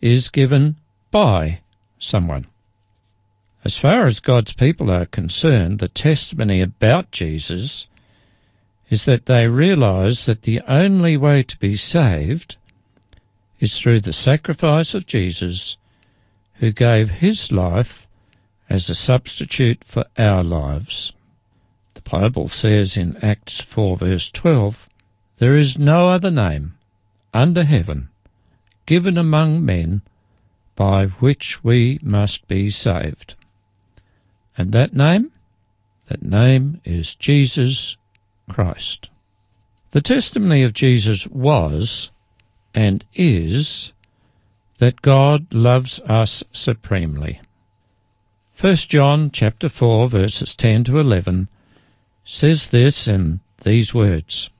is 0.00 0.28
given 0.28 0.76
by 1.10 1.62
someone. 1.98 2.46
As 3.64 3.76
far 3.76 4.06
as 4.06 4.20
God's 4.20 4.52
people 4.52 4.88
are 4.88 5.06
concerned, 5.06 5.80
the 5.80 5.88
testimony 5.88 6.60
about 6.60 7.10
Jesus 7.10 7.88
is 8.88 9.04
that 9.06 9.26
they 9.26 9.48
realize 9.48 10.26
that 10.26 10.42
the 10.42 10.60
only 10.68 11.16
way 11.16 11.42
to 11.42 11.58
be 11.58 11.74
saved 11.74 12.56
is 13.58 13.80
through 13.80 14.02
the 14.02 14.12
sacrifice 14.12 14.94
of 14.94 15.08
Jesus, 15.08 15.76
who 16.60 16.70
gave 16.70 17.10
his 17.10 17.50
life 17.50 18.06
as 18.68 18.88
a 18.88 18.94
substitute 18.94 19.82
for 19.82 20.04
our 20.16 20.44
lives. 20.44 21.12
The 21.94 22.02
Bible 22.02 22.46
says 22.46 22.96
in 22.96 23.16
Acts 23.16 23.60
4 23.60 23.96
verse 23.96 24.30
12, 24.30 24.86
There 25.40 25.56
is 25.56 25.78
no 25.78 26.10
other 26.10 26.30
name 26.30 26.74
under 27.32 27.64
heaven 27.64 28.10
given 28.84 29.16
among 29.16 29.64
men 29.64 30.02
by 30.76 31.06
which 31.06 31.64
we 31.64 31.98
must 32.02 32.46
be 32.46 32.68
saved. 32.68 33.36
And 34.58 34.72
that 34.72 34.92
name? 34.92 35.32
That 36.08 36.22
name 36.22 36.82
is 36.84 37.14
Jesus 37.14 37.96
Christ. 38.50 39.08
The 39.92 40.02
testimony 40.02 40.62
of 40.62 40.74
Jesus 40.74 41.26
was 41.28 42.10
and 42.74 43.02
is 43.14 43.94
that 44.76 45.00
God 45.00 45.46
loves 45.54 46.00
us 46.00 46.44
supremely. 46.52 47.40
1 48.60 48.76
John 48.76 49.30
chapter 49.30 49.70
4 49.70 50.06
verses 50.06 50.54
10 50.54 50.84
to 50.84 50.98
11 50.98 51.48
says 52.24 52.68
this 52.68 53.08
in 53.08 53.40
these 53.64 53.94
words, 53.94 54.50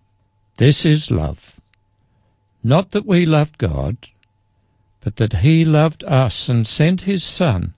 This 0.61 0.85
is 0.85 1.11
love, 1.11 1.59
not 2.63 2.91
that 2.91 3.07
we 3.07 3.25
loved 3.25 3.57
God, 3.57 3.97
but 5.01 5.17
that 5.17 5.41
he 5.41 5.65
loved 5.65 6.05
us 6.05 6.51
and 6.51 6.67
sent 6.67 7.09
his 7.09 7.25
Son 7.25 7.73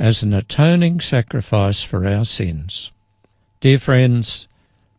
as 0.00 0.20
an 0.20 0.34
atoning 0.34 0.98
sacrifice 0.98 1.84
for 1.84 2.04
our 2.04 2.24
sins. 2.24 2.90
Dear 3.60 3.78
friends, 3.78 4.48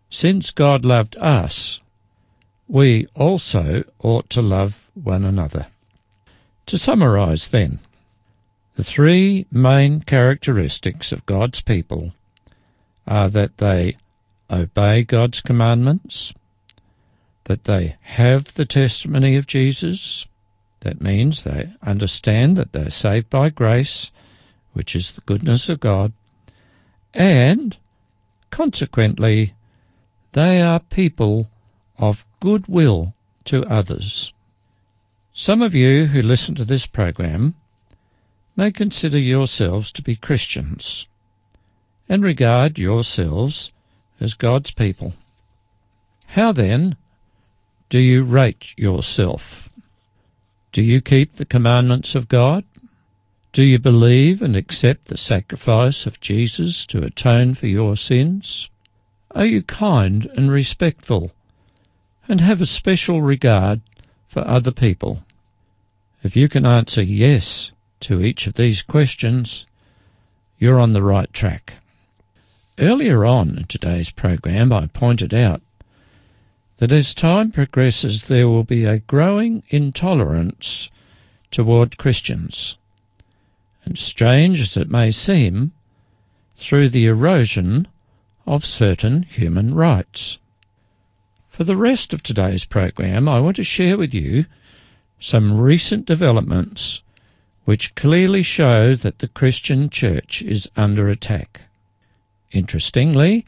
since 0.09 0.51
God 0.51 0.85
loved 0.85 1.17
us, 1.17 1.81
we 2.69 3.07
also 3.15 3.83
ought 3.99 4.29
to 4.29 4.41
love 4.41 4.89
one 4.93 5.25
another. 5.25 5.67
To 6.67 6.77
summarize 6.77 7.49
then, 7.49 7.79
the 8.77 8.83
three 8.85 9.45
main 9.51 9.99
characteristics 10.03 11.11
of 11.11 11.25
God's 11.25 11.59
people 11.59 12.13
are 13.05 13.27
that 13.27 13.57
they 13.57 13.97
obey 14.49 15.03
God's 15.03 15.41
commandments, 15.41 16.33
that 17.45 17.65
they 17.65 17.97
have 18.01 18.53
the 18.55 18.65
testimony 18.65 19.35
of 19.35 19.47
Jesus, 19.47 20.25
that 20.81 21.01
means 21.01 21.43
they 21.43 21.73
understand 21.81 22.55
that 22.57 22.71
they're 22.71 22.89
saved 22.89 23.29
by 23.29 23.49
grace 23.49 24.11
which 24.73 24.95
is 24.95 25.11
the 25.11 25.21
goodness 25.21 25.69
of 25.69 25.79
God, 25.79 26.11
and 27.13 27.77
consequently, 28.49 29.53
they 30.33 30.61
are 30.61 30.79
people 30.79 31.49
of 31.97 32.25
goodwill 32.39 33.13
to 33.45 33.63
others. 33.65 34.33
Some 35.31 35.61
of 35.61 35.75
you 35.75 36.07
who 36.07 36.21
listen 36.21 36.55
to 36.55 36.65
this 36.65 36.87
program 36.87 37.55
may 38.55 38.71
consider 38.71 39.17
yourselves 39.17 39.91
to 39.93 40.01
be 40.01 40.15
Christians 40.15 41.07
and 42.09 42.23
regard 42.23 42.77
yourselves 42.77 43.71
as 44.19 44.33
God's 44.33 44.71
people. 44.71 45.13
How 46.27 46.51
then 46.51 46.95
do 47.93 47.99
you 47.99 48.23
rate 48.23 48.73
yourself? 48.75 49.69
Do 50.71 50.81
you 50.81 50.99
keep 50.99 51.33
the 51.35 51.45
commandments 51.45 52.15
of 52.15 52.27
God? 52.27 52.63
Do 53.51 53.61
you 53.61 53.77
believe 53.77 54.41
and 54.41 54.55
accept 54.55 55.05
the 55.05 55.15
sacrifice 55.15 56.07
of 56.07 56.19
Jesus 56.19 56.87
to 56.87 57.03
atone 57.03 57.53
for 57.53 57.67
your 57.67 57.95
sins? 57.95 58.67
Are 59.35 59.45
you 59.45 59.61
kind 59.61 60.25
and 60.35 60.49
respectful 60.49 61.33
and 62.27 62.41
have 62.41 62.61
a 62.61 62.65
special 62.65 63.21
regard 63.21 63.81
for 64.27 64.39
other 64.47 64.71
people? 64.71 65.23
If 66.23 66.35
you 66.35 66.49
can 66.49 66.65
answer 66.65 67.03
yes 67.03 67.73
to 67.99 68.21
each 68.21 68.47
of 68.47 68.55
these 68.55 68.81
questions, 68.81 69.67
you're 70.57 70.79
on 70.79 70.93
the 70.93 71.03
right 71.03 71.31
track. 71.31 71.73
Earlier 72.79 73.23
on 73.23 73.55
in 73.55 73.65
today's 73.65 74.09
program, 74.09 74.73
I 74.73 74.87
pointed 74.87 75.31
out 75.31 75.61
that 76.83 76.91
as 76.91 77.15
time 77.15 77.49
progresses, 77.49 78.25
there 78.25 78.49
will 78.49 78.65
be 78.65 78.83
a 78.83 78.99
growing 78.99 79.63
intolerance 79.69 80.89
toward 81.49 81.97
Christians 81.97 82.75
and 83.85 83.97
strange 83.97 84.59
as 84.59 84.75
it 84.75 84.91
may 84.91 85.09
seem, 85.09 85.71
through 86.57 86.89
the 86.89 87.05
erosion 87.05 87.87
of 88.45 88.65
certain 88.65 89.23
human 89.23 89.73
rights. 89.73 90.39
For 91.47 91.63
the 91.63 91.77
rest 91.77 92.13
of 92.13 92.21
today's 92.21 92.65
program, 92.65 93.29
I 93.29 93.39
want 93.39 93.55
to 93.55 93.63
share 93.63 93.97
with 93.97 94.13
you 94.13 94.45
some 95.21 95.57
recent 95.57 96.05
developments 96.05 97.01
which 97.63 97.95
clearly 97.95 98.43
show 98.43 98.93
that 98.93 99.19
the 99.19 99.29
Christian 99.29 99.89
church 99.89 100.41
is 100.41 100.69
under 100.75 101.07
attack. 101.07 101.61
Interestingly, 102.51 103.45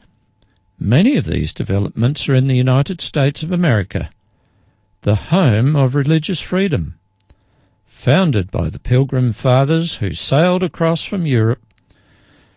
many 0.78 1.16
of 1.16 1.24
these 1.24 1.52
developments 1.52 2.28
are 2.28 2.34
in 2.34 2.46
the 2.46 2.56
United 2.56 3.00
States 3.00 3.42
of 3.42 3.52
America, 3.52 4.10
the 5.02 5.14
home 5.14 5.76
of 5.76 5.94
religious 5.94 6.40
freedom 6.40 6.98
founded 7.84 8.50
by 8.50 8.68
the 8.68 8.78
Pilgrim 8.78 9.32
Fathers 9.32 9.96
who 9.96 10.12
sailed 10.12 10.62
across 10.62 11.04
from 11.04 11.26
Europe 11.26 11.62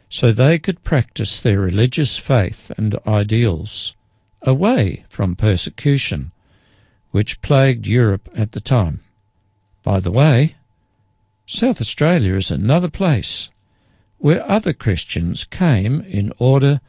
so 0.09 0.31
they 0.31 0.59
could 0.59 0.83
practice 0.83 1.39
their 1.39 1.59
religious 1.59 2.17
faith 2.17 2.71
and 2.77 2.97
ideals 3.07 3.93
away 4.41 5.05
from 5.09 5.35
persecution 5.35 6.31
which 7.11 7.41
plagued 7.41 7.87
Europe 7.87 8.29
at 8.35 8.51
the 8.51 8.59
time. 8.59 8.99
By 9.83 9.99
the 9.99 10.11
way, 10.11 10.55
South 11.45 11.81
Australia 11.81 12.35
is 12.35 12.51
another 12.51 12.89
place 12.89 13.49
where 14.17 14.47
other 14.49 14.73
Christians 14.73 15.45
came 15.45 16.01
in 16.01 16.33
order 16.37 16.81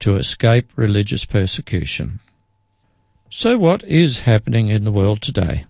to 0.00 0.16
escape 0.16 0.70
religious 0.76 1.24
persecution. 1.24 2.20
So, 3.30 3.58
what 3.58 3.82
is 3.84 4.20
happening 4.20 4.68
in 4.68 4.84
the 4.84 4.92
world 4.92 5.20
today? 5.20 5.64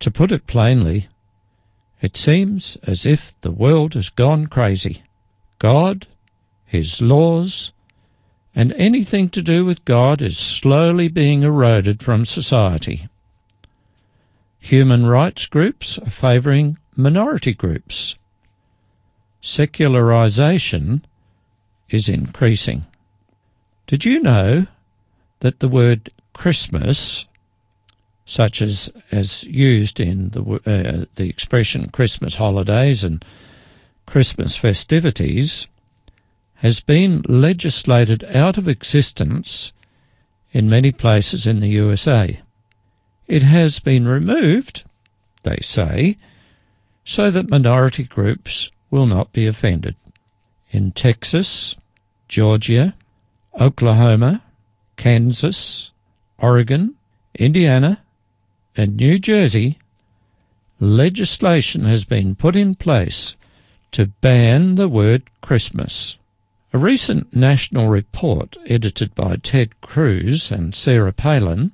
To 0.00 0.10
put 0.10 0.32
it 0.32 0.46
plainly, 0.46 1.08
it 2.00 2.16
seems 2.16 2.76
as 2.84 3.04
if 3.04 3.38
the 3.40 3.50
world 3.50 3.94
has 3.94 4.08
gone 4.08 4.46
crazy. 4.46 5.02
God, 5.58 6.06
His 6.64 7.02
laws, 7.02 7.72
and 8.54 8.72
anything 8.74 9.28
to 9.30 9.42
do 9.42 9.64
with 9.64 9.84
God 9.84 10.22
is 10.22 10.38
slowly 10.38 11.08
being 11.08 11.42
eroded 11.42 12.02
from 12.02 12.24
society. 12.24 13.08
Human 14.60 15.06
rights 15.06 15.46
groups 15.46 15.98
are 15.98 16.10
favouring 16.10 16.78
minority 16.96 17.54
groups. 17.54 18.16
Secularization 19.40 21.04
is 21.88 22.08
increasing. 22.08 22.84
Did 23.88 24.04
you 24.04 24.20
know 24.20 24.68
that 25.40 25.58
the 25.58 25.68
word 25.68 26.10
Christmas 26.32 27.26
such 28.28 28.60
as 28.60 28.92
as 29.10 29.42
used 29.44 29.98
in 29.98 30.28
the 30.30 30.42
uh, 30.42 31.06
the 31.14 31.30
expression 31.30 31.88
Christmas 31.88 32.34
holidays 32.34 33.02
and 33.02 33.24
Christmas 34.04 34.54
festivities, 34.54 35.66
has 36.56 36.80
been 36.80 37.22
legislated 37.26 38.22
out 38.24 38.58
of 38.58 38.68
existence 38.68 39.72
in 40.52 40.68
many 40.68 40.92
places 40.92 41.46
in 41.46 41.60
the 41.60 41.68
USA. 41.68 42.38
It 43.26 43.42
has 43.42 43.80
been 43.80 44.06
removed, 44.06 44.84
they 45.42 45.60
say, 45.62 46.18
so 47.02 47.30
that 47.30 47.48
minority 47.48 48.04
groups 48.04 48.70
will 48.90 49.06
not 49.06 49.32
be 49.32 49.46
offended. 49.46 49.96
In 50.70 50.92
Texas, 50.92 51.76
Georgia, 52.28 52.94
Oklahoma, 53.60 54.42
Kansas, 54.96 55.90
Oregon, 56.38 56.94
Indiana, 57.34 58.02
and 58.76 58.96
New 58.96 59.18
Jersey, 59.18 59.78
legislation 60.78 61.84
has 61.84 62.04
been 62.04 62.36
put 62.36 62.54
in 62.54 62.76
place 62.76 63.36
to 63.90 64.06
ban 64.20 64.76
the 64.76 64.88
word 64.88 65.22
Christmas. 65.40 66.18
A 66.72 66.78
recent 66.78 67.34
national 67.34 67.88
report 67.88 68.56
edited 68.66 69.14
by 69.14 69.36
Ted 69.36 69.80
Cruz 69.80 70.52
and 70.52 70.74
Sarah 70.74 71.12
Palin 71.12 71.72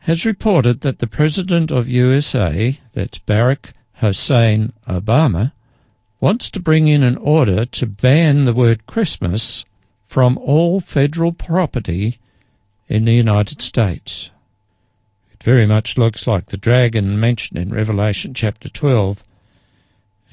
has 0.00 0.24
reported 0.24 0.80
that 0.80 0.98
the 0.98 1.06
President 1.06 1.70
of 1.70 1.88
USA, 1.88 2.78
that's 2.94 3.18
Barack 3.20 3.72
Hussein 3.94 4.72
Obama, 4.88 5.52
wants 6.20 6.50
to 6.50 6.60
bring 6.60 6.88
in 6.88 7.02
an 7.02 7.16
order 7.18 7.64
to 7.64 7.86
ban 7.86 8.44
the 8.44 8.54
word 8.54 8.86
Christmas 8.86 9.64
from 10.10 10.36
all 10.38 10.80
federal 10.80 11.32
property 11.32 12.18
in 12.88 13.04
the 13.04 13.14
United 13.14 13.62
States. 13.62 14.32
It 15.30 15.40
very 15.40 15.66
much 15.66 15.96
looks 15.96 16.26
like 16.26 16.46
the 16.46 16.56
dragon 16.56 17.20
mentioned 17.20 17.60
in 17.60 17.72
Revelation 17.72 18.34
chapter 18.34 18.68
12 18.68 19.22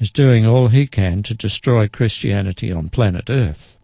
is 0.00 0.10
doing 0.10 0.44
all 0.44 0.66
he 0.66 0.88
can 0.88 1.22
to 1.22 1.32
destroy 1.32 1.86
Christianity 1.86 2.72
on 2.72 2.88
planet 2.88 3.30
Earth. 3.30 3.78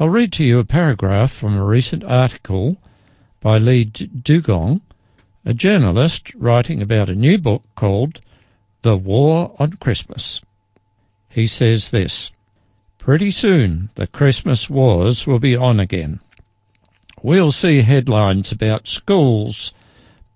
I'll 0.00 0.08
read 0.08 0.32
to 0.32 0.44
you 0.44 0.58
a 0.58 0.64
paragraph 0.64 1.30
from 1.30 1.54
a 1.54 1.66
recent 1.66 2.02
article 2.02 2.78
by 3.42 3.58
Lee 3.58 3.84
Duigon, 3.84 4.80
a 5.44 5.52
journalist 5.52 6.34
writing 6.34 6.80
about 6.80 7.10
a 7.10 7.14
new 7.14 7.36
book 7.36 7.62
called 7.74 8.22
The 8.80 8.96
War 8.96 9.54
on 9.58 9.74
Christmas. 9.74 10.40
He 11.28 11.46
says 11.46 11.90
this 11.90 12.32
Pretty 13.02 13.32
soon 13.32 13.90
the 13.96 14.06
Christmas 14.06 14.70
wars 14.70 15.26
will 15.26 15.40
be 15.40 15.56
on 15.56 15.80
again. 15.80 16.20
We'll 17.20 17.50
see 17.50 17.82
headlines 17.82 18.52
about 18.52 18.86
schools 18.86 19.72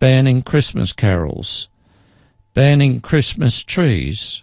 banning 0.00 0.42
Christmas 0.42 0.92
carols, 0.92 1.68
banning 2.54 3.00
Christmas 3.00 3.62
trees, 3.62 4.42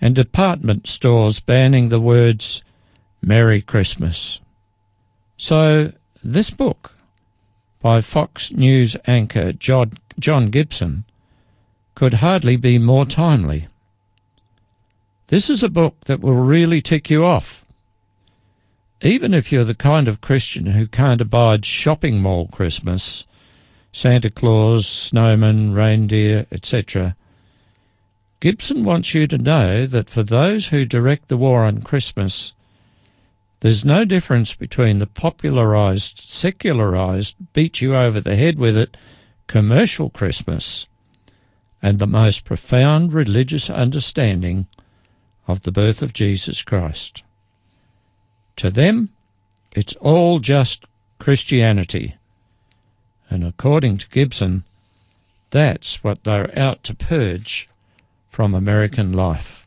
and 0.00 0.16
department 0.16 0.88
stores 0.88 1.38
banning 1.38 1.90
the 1.90 2.00
words 2.00 2.64
Merry 3.22 3.62
Christmas. 3.62 4.40
So, 5.36 5.92
this 6.24 6.50
book 6.50 6.90
by 7.80 8.00
Fox 8.00 8.50
News 8.50 8.96
anchor 9.06 9.52
John, 9.52 9.92
Gibson 10.50 11.04
could 11.94 12.14
hardly 12.14 12.56
be 12.56 12.78
more 12.78 13.04
timely. 13.06 13.68
This 15.28 15.50
is 15.50 15.62
a 15.62 15.68
book 15.68 15.94
that 16.06 16.20
will 16.20 16.34
really 16.34 16.80
tick 16.80 17.10
you 17.10 17.24
off. 17.24 17.66
Even 19.02 19.34
if 19.34 19.52
you're 19.52 19.62
the 19.62 19.74
kind 19.74 20.08
of 20.08 20.22
Christian 20.22 20.66
who 20.66 20.86
can't 20.86 21.20
abide 21.20 21.66
shopping 21.66 22.18
mall 22.20 22.48
Christmas, 22.48 23.26
Santa 23.92 24.30
Claus, 24.30 24.86
snowmen, 24.86 25.74
reindeer, 25.74 26.46
etc., 26.50 27.14
Gibson 28.40 28.84
wants 28.84 29.12
you 29.12 29.26
to 29.26 29.36
know 29.36 29.86
that 29.86 30.08
for 30.08 30.22
those 30.22 30.68
who 30.68 30.86
direct 30.86 31.28
the 31.28 31.36
war 31.36 31.62
on 31.62 31.82
Christmas, 31.82 32.54
there's 33.60 33.84
no 33.84 34.06
difference 34.06 34.54
between 34.54 34.98
the 34.98 35.06
popularized, 35.06 36.20
secularized, 36.20 37.36
beat 37.52 37.82
you 37.82 37.94
over 37.94 38.18
the 38.18 38.36
head 38.36 38.58
with 38.58 38.78
it 38.78 38.96
commercial 39.46 40.08
Christmas 40.08 40.86
and 41.82 41.98
the 41.98 42.06
most 42.06 42.46
profound 42.46 43.12
religious 43.12 43.68
understanding 43.68 44.66
of 45.48 45.62
the 45.62 45.72
birth 45.72 46.02
of 46.02 46.12
Jesus 46.12 46.62
Christ. 46.62 47.24
To 48.56 48.70
them, 48.70 49.08
it's 49.72 49.96
all 49.96 50.38
just 50.38 50.84
Christianity. 51.18 52.16
And 53.30 53.44
according 53.44 53.98
to 53.98 54.08
Gibson, 54.10 54.64
that's 55.50 56.04
what 56.04 56.24
they're 56.24 56.56
out 56.56 56.84
to 56.84 56.94
purge 56.94 57.68
from 58.28 58.54
American 58.54 59.12
life. 59.12 59.66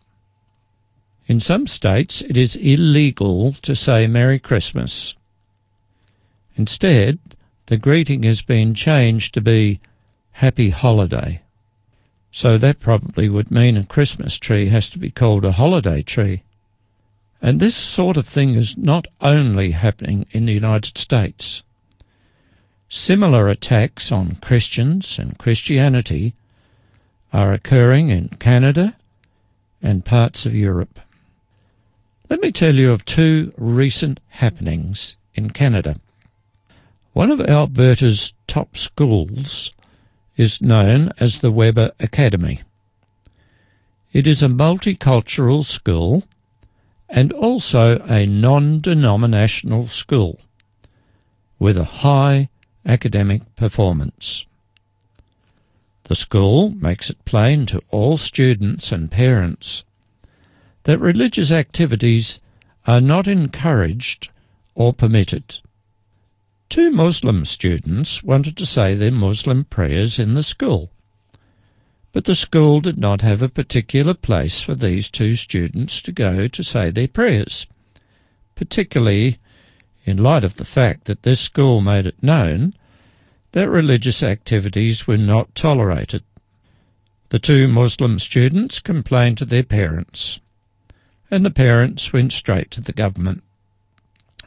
In 1.28 1.40
some 1.40 1.68
states, 1.68 2.22
it 2.22 2.38
is 2.38 2.56
illegal 2.56 3.54
to 3.62 3.76
say 3.76 4.08
Merry 4.08 4.40
Christmas. 4.40 5.16
Instead, 6.56 7.20
the 7.68 7.78
greeting 7.78 8.24
has 8.24 8.42
been 8.42 8.74
changed 8.74 9.34
to 9.34 9.42
be 9.42 9.80
Happy 10.32 10.70
Holiday. 10.70 11.42
So 12.32 12.58
that 12.58 12.80
probably 12.80 13.28
would 13.28 13.52
mean 13.52 13.76
a 13.76 13.86
Christmas 13.86 14.38
tree 14.38 14.70
has 14.70 14.90
to 14.92 15.00
be 15.00 15.12
called 15.12 15.44
a 15.44 15.52
holiday 15.52 16.02
tree. 16.02 16.44
And 17.42 17.60
this 17.60 17.76
sort 17.76 18.18
of 18.18 18.26
thing 18.26 18.56
is 18.56 18.78
not 18.78 19.08
only 19.20 19.72
happening 19.72 20.26
in 20.32 20.46
the 20.46 20.54
United 20.54 20.98
States. 20.98 21.64
Similar 22.88 23.50
attacks 23.50 24.12
on 24.12 24.36
Christians 24.42 25.20
and 25.20 25.38
Christianity 25.38 26.34
are 27.34 27.54
occurring 27.54 28.10
in 28.10 28.30
Canada 28.40 28.96
and 29.82 30.06
parts 30.06 30.46
of 30.46 30.56
Europe. 30.56 31.00
Let 32.30 32.42
me 32.42 32.52
tell 32.52 32.76
you 32.76 32.92
of 32.92 33.04
two 33.04 33.54
recent 33.58 34.20
happenings 34.30 35.18
in 35.34 35.50
Canada. 35.50 36.00
One 37.14 37.32
of 37.32 37.42
Alberta's 37.42 38.34
top 38.48 38.78
schools 38.78 39.72
is 40.38 40.62
known 40.62 41.12
as 41.20 41.42
the 41.42 41.52
Webber 41.52 41.92
Academy. 42.00 42.62
It 44.14 44.28
is 44.28 44.44
a 44.44 44.48
multicultural 44.48 45.64
school 45.64 46.24
and 47.10 47.32
also 47.34 48.00
a 48.06 48.26
non-denominational 48.26 49.88
school 49.88 50.40
with 51.60 51.78
a 51.78 51.84
high 51.84 52.50
academic 52.86 53.56
performance. 53.56 54.46
The 56.06 56.16
school 56.16 56.72
makes 56.72 57.10
it 57.10 57.24
plain 57.26 57.66
to 57.68 57.82
all 57.90 58.18
students 58.18 58.92
and 58.92 59.12
parents 59.12 59.84
that 60.84 61.00
religious 61.00 61.52
activities 61.52 62.40
are 62.88 63.02
not 63.02 63.28
encouraged 63.28 64.30
or 64.74 64.94
permitted. 64.94 65.60
Two 66.72 66.90
Muslim 66.90 67.44
students 67.44 68.24
wanted 68.24 68.56
to 68.56 68.66
say 68.66 68.96
their 68.96 69.12
Muslim 69.12 69.66
prayers 69.66 70.18
in 70.18 70.36
the 70.36 70.42
school, 70.42 70.90
but 72.14 72.24
the 72.24 72.34
school 72.34 72.80
did 72.80 72.98
not 72.98 73.20
have 73.20 73.42
a 73.42 73.50
particular 73.50 74.14
place 74.14 74.62
for 74.62 74.74
these 74.74 75.12
two 75.12 75.36
students 75.36 76.02
to 76.02 76.14
go 76.14 76.48
to 76.48 76.64
say 76.64 76.90
their 76.90 77.10
prayers, 77.10 77.68
particularly 78.56 79.38
in 80.06 80.24
light 80.24 80.46
of 80.46 80.56
the 80.56 80.64
fact 80.64 81.08
that 81.08 81.24
this 81.24 81.42
school 81.42 81.82
made 81.82 82.06
it 82.06 82.24
known 82.24 82.74
that 83.52 83.70
religious 83.70 84.24
activities 84.24 85.06
were 85.06 85.18
not 85.18 85.54
tolerated. 85.54 86.24
The 87.32 87.40
two 87.40 87.68
Muslim 87.68 88.18
students 88.18 88.80
complained 88.80 89.38
to 89.40 89.46
their 89.46 89.64
parents, 89.64 90.40
and 91.30 91.46
the 91.46 91.52
parents 91.52 92.14
went 92.14 92.32
straight 92.32 92.72
to 92.72 92.80
the 92.80 92.94
government. 92.94 93.44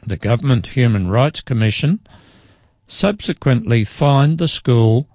The 0.07 0.17
Government 0.17 0.67
Human 0.67 1.07
Rights 1.07 1.41
Commission 1.41 1.99
subsequently 2.87 3.83
fined 3.83 4.37
the 4.37 4.47
school 4.47 5.07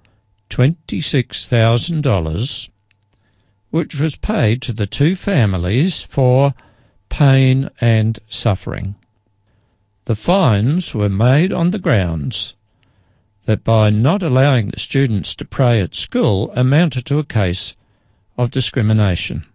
$26,000, 0.51 2.69
which 3.71 4.01
was 4.01 4.17
paid 4.17 4.61
to 4.63 4.73
the 4.73 4.87
two 4.87 5.15
families 5.15 6.03
for 6.03 6.55
pain 7.09 7.71
and 7.81 8.19
suffering. 8.29 8.97
The 10.07 10.17
fines 10.17 10.93
were 10.93 11.09
made 11.09 11.53
on 11.53 11.71
the 11.71 11.79
grounds 11.79 12.57
that 13.45 13.63
by 13.63 13.91
not 13.91 14.25
allowing 14.25 14.71
the 14.71 14.81
students 14.81 15.37
to 15.37 15.45
pray 15.45 15.81
at 15.81 15.95
school 15.95 16.53
amounted 16.57 17.07
to 17.07 17.19
a 17.19 17.25
case 17.25 17.77
of 18.37 18.51
discrimination. 18.51 19.47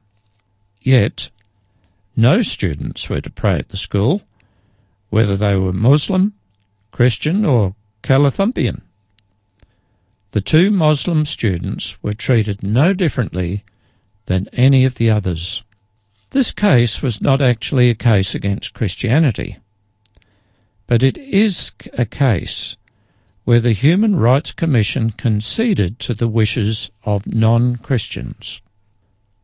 Yet, 0.81 1.29
no 2.15 2.41
students 2.41 3.09
were 3.09 3.19
to 3.19 3.29
pray 3.29 3.59
at 3.59 3.67
the 3.69 3.77
school, 3.77 4.21
whether 5.09 5.37
they 5.37 5.55
were 5.55 5.73
Muslim, 5.73 6.33
Christian, 6.91 7.45
or 7.45 7.75
Calathumpian. 8.03 8.81
The 10.31 10.41
two 10.41 10.69
Muslim 10.69 11.25
students 11.25 12.01
were 12.03 12.13
treated 12.13 12.61
no 12.61 12.93
differently 12.93 13.63
than 14.25 14.49
any 14.53 14.83
of 14.83 14.95
the 14.95 15.09
others. 15.09 15.63
This 16.31 16.51
case 16.51 17.01
was 17.01 17.21
not 17.21 17.41
actually 17.41 17.89
a 17.89 17.95
case 17.95 18.35
against 18.35 18.73
Christianity, 18.73 19.57
but 20.87 21.03
it 21.03 21.17
is 21.17 21.71
a 21.93 22.05
case 22.05 22.75
where 23.45 23.59
the 23.59 23.71
Human 23.71 24.15
Rights 24.15 24.51
Commission 24.51 25.11
conceded 25.11 25.99
to 25.99 26.13
the 26.13 26.27
wishes 26.27 26.89
of 27.03 27.25
non 27.27 27.77
Christians. 27.77 28.59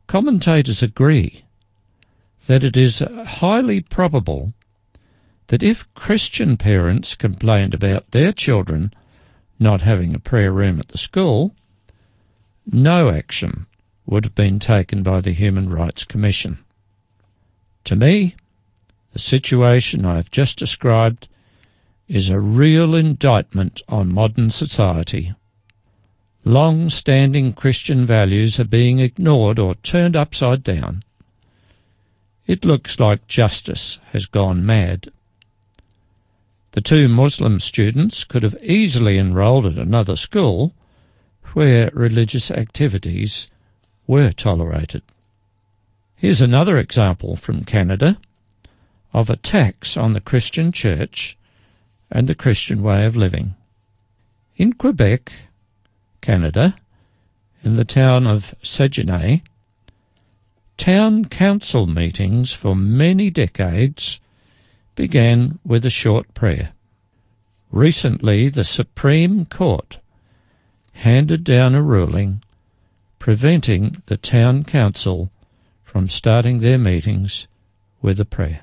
Commentators 0.07 0.83
agree 0.83 1.43
that 2.47 2.63
it 2.63 2.75
is 2.75 3.03
highly 3.25 3.79
probable 3.79 4.53
that 5.51 5.61
if 5.61 5.93
Christian 5.95 6.55
parents 6.55 7.13
complained 7.13 7.73
about 7.73 8.09
their 8.11 8.31
children 8.31 8.93
not 9.59 9.81
having 9.81 10.15
a 10.15 10.19
prayer 10.19 10.49
room 10.49 10.79
at 10.79 10.87
the 10.87 10.97
school, 10.97 11.53
no 12.71 13.09
action 13.09 13.65
would 14.05 14.23
have 14.23 14.33
been 14.33 14.59
taken 14.59 15.03
by 15.03 15.19
the 15.19 15.33
Human 15.33 15.69
Rights 15.69 16.05
Commission. 16.05 16.59
To 17.83 17.97
me, 17.97 18.37
the 19.11 19.19
situation 19.19 20.05
I 20.05 20.15
have 20.15 20.31
just 20.31 20.57
described 20.57 21.27
is 22.07 22.29
a 22.29 22.39
real 22.39 22.95
indictment 22.95 23.81
on 23.89 24.13
modern 24.13 24.51
society. 24.51 25.33
Long 26.45 26.87
standing 26.89 27.51
Christian 27.51 28.05
values 28.05 28.57
are 28.57 28.63
being 28.63 28.99
ignored 28.99 29.59
or 29.59 29.75
turned 29.75 30.15
upside 30.15 30.63
down. 30.63 31.03
It 32.47 32.63
looks 32.63 33.01
like 33.01 33.27
justice 33.27 33.99
has 34.13 34.25
gone 34.25 34.65
mad. 34.65 35.11
The 36.73 36.81
two 36.81 37.09
Muslim 37.09 37.59
students 37.59 38.23
could 38.23 38.43
have 38.43 38.55
easily 38.63 39.17
enrolled 39.17 39.65
at 39.65 39.77
another 39.77 40.15
school 40.15 40.73
where 41.53 41.91
religious 41.93 42.49
activities 42.49 43.49
were 44.07 44.31
tolerated. 44.31 45.01
Here's 46.15 46.41
another 46.41 46.77
example 46.77 47.35
from 47.35 47.65
Canada 47.65 48.17
of 49.11 49.29
attacks 49.29 49.97
on 49.97 50.13
the 50.13 50.21
Christian 50.21 50.71
church 50.71 51.37
and 52.09 52.27
the 52.27 52.35
Christian 52.35 52.81
way 52.81 53.05
of 53.05 53.17
living. 53.17 53.55
In 54.55 54.73
Quebec, 54.73 55.31
Canada, 56.21 56.77
in 57.63 57.75
the 57.75 57.85
town 57.85 58.25
of 58.25 58.55
Saguenay, 58.63 59.41
town 60.77 61.25
council 61.25 61.85
meetings 61.85 62.53
for 62.53 62.75
many 62.75 63.29
decades 63.29 64.21
began 65.01 65.57
with 65.65 65.83
a 65.83 65.89
short 65.89 66.31
prayer. 66.35 66.73
Recently, 67.71 68.49
the 68.49 68.63
Supreme 68.63 69.45
Court 69.45 69.97
handed 70.93 71.43
down 71.43 71.73
a 71.73 71.81
ruling 71.81 72.43
preventing 73.17 74.03
the 74.05 74.15
town 74.15 74.63
council 74.63 75.31
from 75.83 76.07
starting 76.07 76.59
their 76.59 76.77
meetings 76.77 77.47
with 78.03 78.19
a 78.19 78.25
prayer. 78.25 78.61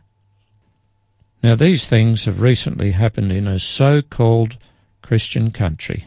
Now, 1.42 1.57
these 1.57 1.88
things 1.88 2.24
have 2.27 2.40
recently 2.40 2.92
happened 2.92 3.33
in 3.33 3.48
a 3.48 3.59
so 3.59 4.01
called 4.01 4.59
Christian 5.03 5.51
country, 5.51 6.07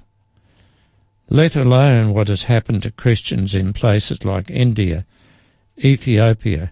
let 1.28 1.58
alone 1.58 2.14
what 2.14 2.30
has 2.30 2.44
happened 2.44 2.84
to 2.84 2.92
Christians 2.92 3.54
in 3.54 3.74
places 3.74 4.24
like 4.24 4.50
India, 4.50 5.06
Ethiopia, 5.78 6.72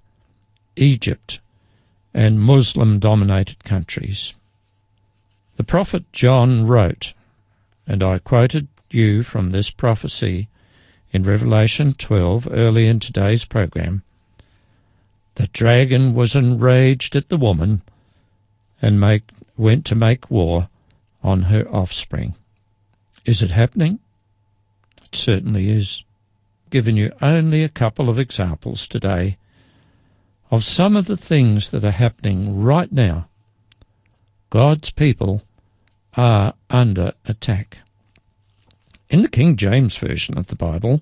Egypt, 0.77 1.41
and 2.13 2.39
Muslim 2.39 2.99
dominated 2.99 3.63
countries. 3.63 4.33
The 5.57 5.63
prophet 5.63 6.11
John 6.13 6.65
wrote, 6.65 7.13
and 7.85 8.01
I 8.01 8.19
quoted 8.19 8.67
you 8.89 9.23
from 9.23 9.51
this 9.51 9.69
prophecy 9.69 10.47
in 11.11 11.23
Revelation 11.23 11.93
12 11.93 12.47
early 12.51 12.87
in 12.87 12.99
today's 12.99 13.45
program. 13.45 14.03
The 15.35 15.47
dragon 15.47 16.13
was 16.13 16.35
enraged 16.35 17.15
at 17.15 17.29
the 17.29 17.37
woman 17.37 17.81
and 18.81 18.99
make, 18.99 19.23
went 19.57 19.85
to 19.85 19.95
make 19.95 20.29
war 20.29 20.69
on 21.23 21.43
her 21.43 21.67
offspring. 21.69 22.35
Is 23.25 23.41
it 23.41 23.51
happening? 23.51 23.99
It 25.03 25.15
certainly 25.15 25.69
is. 25.69 26.03
Given 26.69 26.95
you 26.95 27.11
only 27.21 27.63
a 27.63 27.69
couple 27.69 28.09
of 28.09 28.19
examples 28.19 28.87
today 28.87 29.37
of 30.51 30.63
some 30.63 30.95
of 30.95 31.05
the 31.05 31.17
things 31.17 31.69
that 31.69 31.85
are 31.85 31.91
happening 31.91 32.61
right 32.61 32.91
now. 32.91 33.27
God's 34.49 34.89
people 34.89 35.43
are 36.15 36.53
under 36.69 37.13
attack. 37.25 37.79
In 39.09 39.21
the 39.21 39.29
King 39.29 39.55
James 39.55 39.97
Version 39.97 40.37
of 40.37 40.47
the 40.47 40.55
Bible, 40.55 41.01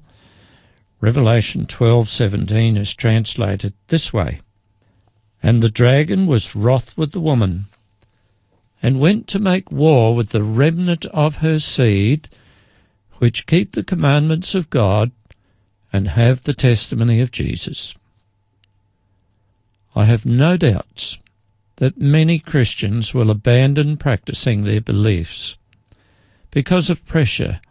Revelation 0.99 1.65
12:17 1.65 2.77
is 2.77 2.93
translated 2.93 3.73
this 3.87 4.11
way: 4.11 4.41
And 5.41 5.61
the 5.61 5.69
dragon 5.69 6.27
was 6.27 6.55
wroth 6.55 6.97
with 6.97 7.11
the 7.11 7.21
woman, 7.21 7.65
and 8.81 8.99
went 8.99 9.27
to 9.27 9.39
make 9.39 9.71
war 9.71 10.15
with 10.15 10.29
the 10.29 10.43
remnant 10.43 11.05
of 11.07 11.37
her 11.37 11.59
seed, 11.59 12.27
which 13.19 13.45
keep 13.45 13.71
the 13.71 13.83
commandments 13.83 14.55
of 14.55 14.69
God 14.69 15.11
and 15.93 16.09
have 16.09 16.43
the 16.43 16.53
testimony 16.53 17.21
of 17.21 17.31
Jesus. 17.31 17.95
I 19.95 20.05
have 20.05 20.25
no 20.25 20.57
doubts 20.57 21.17
that 21.77 21.99
many 21.99 22.39
Christians 22.39 23.13
will 23.13 23.29
abandon 23.29 23.97
practicing 23.97 24.63
their 24.63 24.81
beliefs 24.81 25.55
because 26.51 26.89
of 26.89 27.05
pressure 27.05 27.61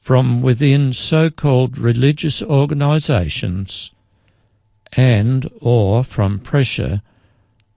from 0.00 0.42
within 0.42 0.92
so-called 0.92 1.78
religious 1.78 2.42
organizations 2.42 3.92
and 4.92 5.50
or 5.60 6.02
from 6.02 6.40
pressure 6.40 7.02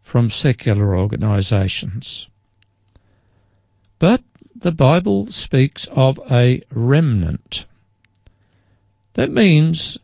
from 0.01 0.29
secular 0.29 0.97
organizations. 0.97 2.27
But 3.99 4.23
the 4.55 4.71
Bible 4.71 5.31
speaks 5.31 5.87
of 5.91 6.19
a 6.29 6.61
remnant. 6.71 7.65
That 9.13 9.31
means 9.31 9.97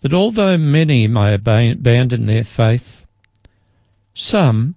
that 0.00 0.14
although 0.14 0.56
many 0.56 1.06
may 1.06 1.34
abandon 1.34 2.26
their 2.26 2.44
faith, 2.44 2.95
some, 4.18 4.74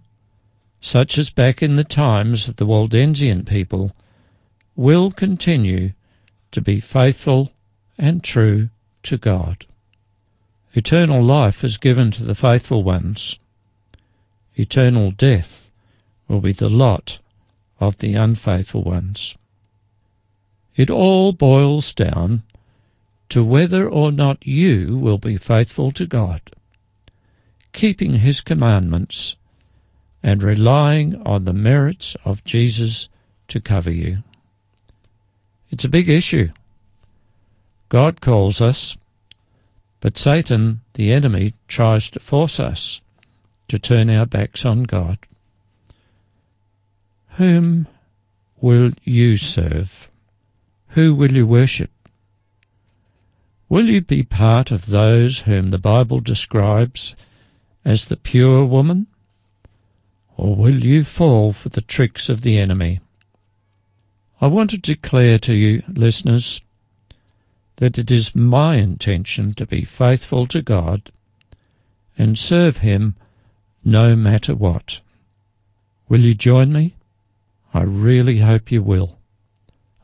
such 0.81 1.17
as 1.17 1.29
back 1.29 1.63
in 1.63 1.77
the 1.77 1.83
times 1.85 2.49
of 2.49 2.57
the 2.57 2.65
Waldensian 2.65 3.45
people, 3.45 3.95
will 4.75 5.11
continue 5.11 5.93
to 6.51 6.61
be 6.61 6.81
faithful 6.81 7.53
and 7.97 8.21
true 8.21 8.69
to 9.03 9.17
God. 9.17 9.65
Eternal 10.73 11.23
life 11.23 11.63
is 11.63 11.77
given 11.77 12.11
to 12.11 12.23
the 12.23 12.35
faithful 12.35 12.83
ones. 12.83 13.39
Eternal 14.55 15.11
death 15.11 15.69
will 16.27 16.41
be 16.41 16.51
the 16.51 16.69
lot 16.69 17.19
of 17.79 17.97
the 17.99 18.15
unfaithful 18.15 18.83
ones. 18.83 19.35
It 20.75 20.89
all 20.89 21.31
boils 21.31 21.93
down 21.93 22.43
to 23.29 23.41
whether 23.41 23.87
or 23.87 24.11
not 24.11 24.45
you 24.45 24.97
will 24.97 25.17
be 25.17 25.37
faithful 25.37 25.93
to 25.93 26.05
God, 26.05 26.41
keeping 27.73 28.15
His 28.15 28.41
commandments 28.41 29.35
and 30.21 30.43
relying 30.43 31.21
on 31.25 31.45
the 31.45 31.53
merits 31.53 32.15
of 32.25 32.43
Jesus 32.43 33.09
to 33.47 33.59
cover 33.59 33.91
you. 33.91 34.23
It's 35.69 35.85
a 35.85 35.89
big 35.89 36.09
issue. 36.09 36.49
God 37.89 38.21
calls 38.21 38.61
us, 38.61 38.97
but 39.99 40.17
Satan, 40.17 40.81
the 40.93 41.11
enemy, 41.11 41.53
tries 41.67 42.09
to 42.11 42.19
force 42.19 42.59
us 42.59 43.01
to 43.67 43.79
turn 43.79 44.09
our 44.09 44.25
backs 44.25 44.65
on 44.65 44.83
God. 44.83 45.17
Whom 47.33 47.87
will 48.59 48.91
you 49.03 49.37
serve? 49.37 50.09
Who 50.89 51.15
will 51.15 51.31
you 51.31 51.47
worship? 51.47 51.91
Will 53.69 53.87
you 53.87 54.01
be 54.01 54.23
part 54.23 54.71
of 54.71 54.87
those 54.87 55.41
whom 55.41 55.69
the 55.69 55.77
Bible 55.77 56.19
describes 56.19 57.15
as 57.89 58.05
the 58.05 58.15
pure 58.15 58.63
woman? 58.63 59.07
Or 60.37 60.55
will 60.55 60.85
you 60.85 61.03
fall 61.03 61.53
for 61.53 61.69
the 61.69 61.81
tricks 61.81 62.29
of 62.29 62.41
the 62.41 62.55
enemy? 62.59 62.99
I 64.39 64.45
want 64.45 64.69
to 64.69 64.77
declare 64.77 65.39
to 65.39 65.55
you, 65.55 65.81
listeners, 65.87 66.61
that 67.77 67.97
it 67.97 68.11
is 68.11 68.35
my 68.35 68.75
intention 68.75 69.55
to 69.55 69.65
be 69.65 69.85
faithful 69.85 70.45
to 70.47 70.61
God 70.61 71.11
and 72.15 72.37
serve 72.37 72.77
Him 72.77 73.15
no 73.83 74.15
matter 74.15 74.53
what. 74.53 74.99
Will 76.07 76.21
you 76.21 76.35
join 76.35 76.71
me? 76.71 76.93
I 77.73 77.81
really 77.81 78.37
hope 78.37 78.71
you 78.71 78.83
will. 78.83 79.17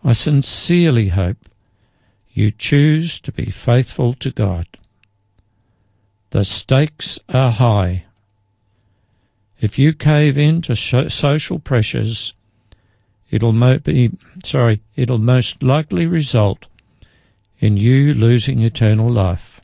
I 0.03 0.13
sincerely 0.13 1.09
hope 1.09 1.37
you 2.33 2.49
choose 2.49 3.19
to 3.19 3.31
be 3.31 3.51
faithful 3.51 4.15
to 4.15 4.31
God. 4.31 4.65
The 6.35 6.43
stakes 6.43 7.17
are 7.29 7.49
high. 7.49 8.03
If 9.61 9.79
you 9.79 9.93
cave 9.93 10.37
in 10.37 10.61
to 10.63 10.75
social 11.09 11.59
pressures, 11.59 12.33
it'll 13.31 13.53
mo- 13.53 13.79
be 13.79 14.11
sorry, 14.43 14.81
it'll 14.97 15.17
most 15.17 15.63
likely 15.63 16.05
result 16.05 16.65
in 17.59 17.77
you 17.77 18.13
losing 18.13 18.59
eternal 18.59 19.07
life. 19.07 19.61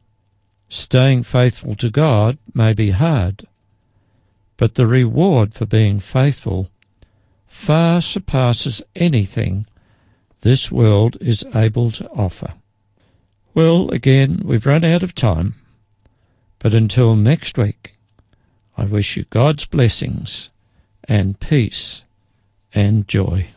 Staying 0.69 1.23
faithful 1.23 1.75
to 1.75 1.89
God 1.89 2.37
may 2.53 2.71
be 2.71 2.91
hard, 2.91 3.45
but 4.55 4.75
the 4.75 4.87
reward 4.87 5.53
for 5.53 5.65
being 5.65 5.99
faithful 5.99 6.69
far 7.49 7.99
surpasses 7.99 8.81
anything 8.95 9.65
this 10.39 10.71
world 10.71 11.17
is 11.19 11.45
able 11.53 11.91
to 11.91 12.09
offer. 12.11 12.53
Well, 13.53 13.89
again, 13.89 14.39
we've 14.45 14.65
run 14.65 14.85
out 14.85 15.03
of 15.03 15.13
time, 15.13 15.55
but 16.61 16.73
until 16.73 17.15
next 17.15 17.57
week, 17.57 17.95
I 18.77 18.85
wish 18.85 19.17
you 19.17 19.25
God's 19.29 19.65
blessings 19.65 20.49
and 21.05 21.39
peace 21.39 22.03
and 22.73 23.07
joy. 23.07 23.47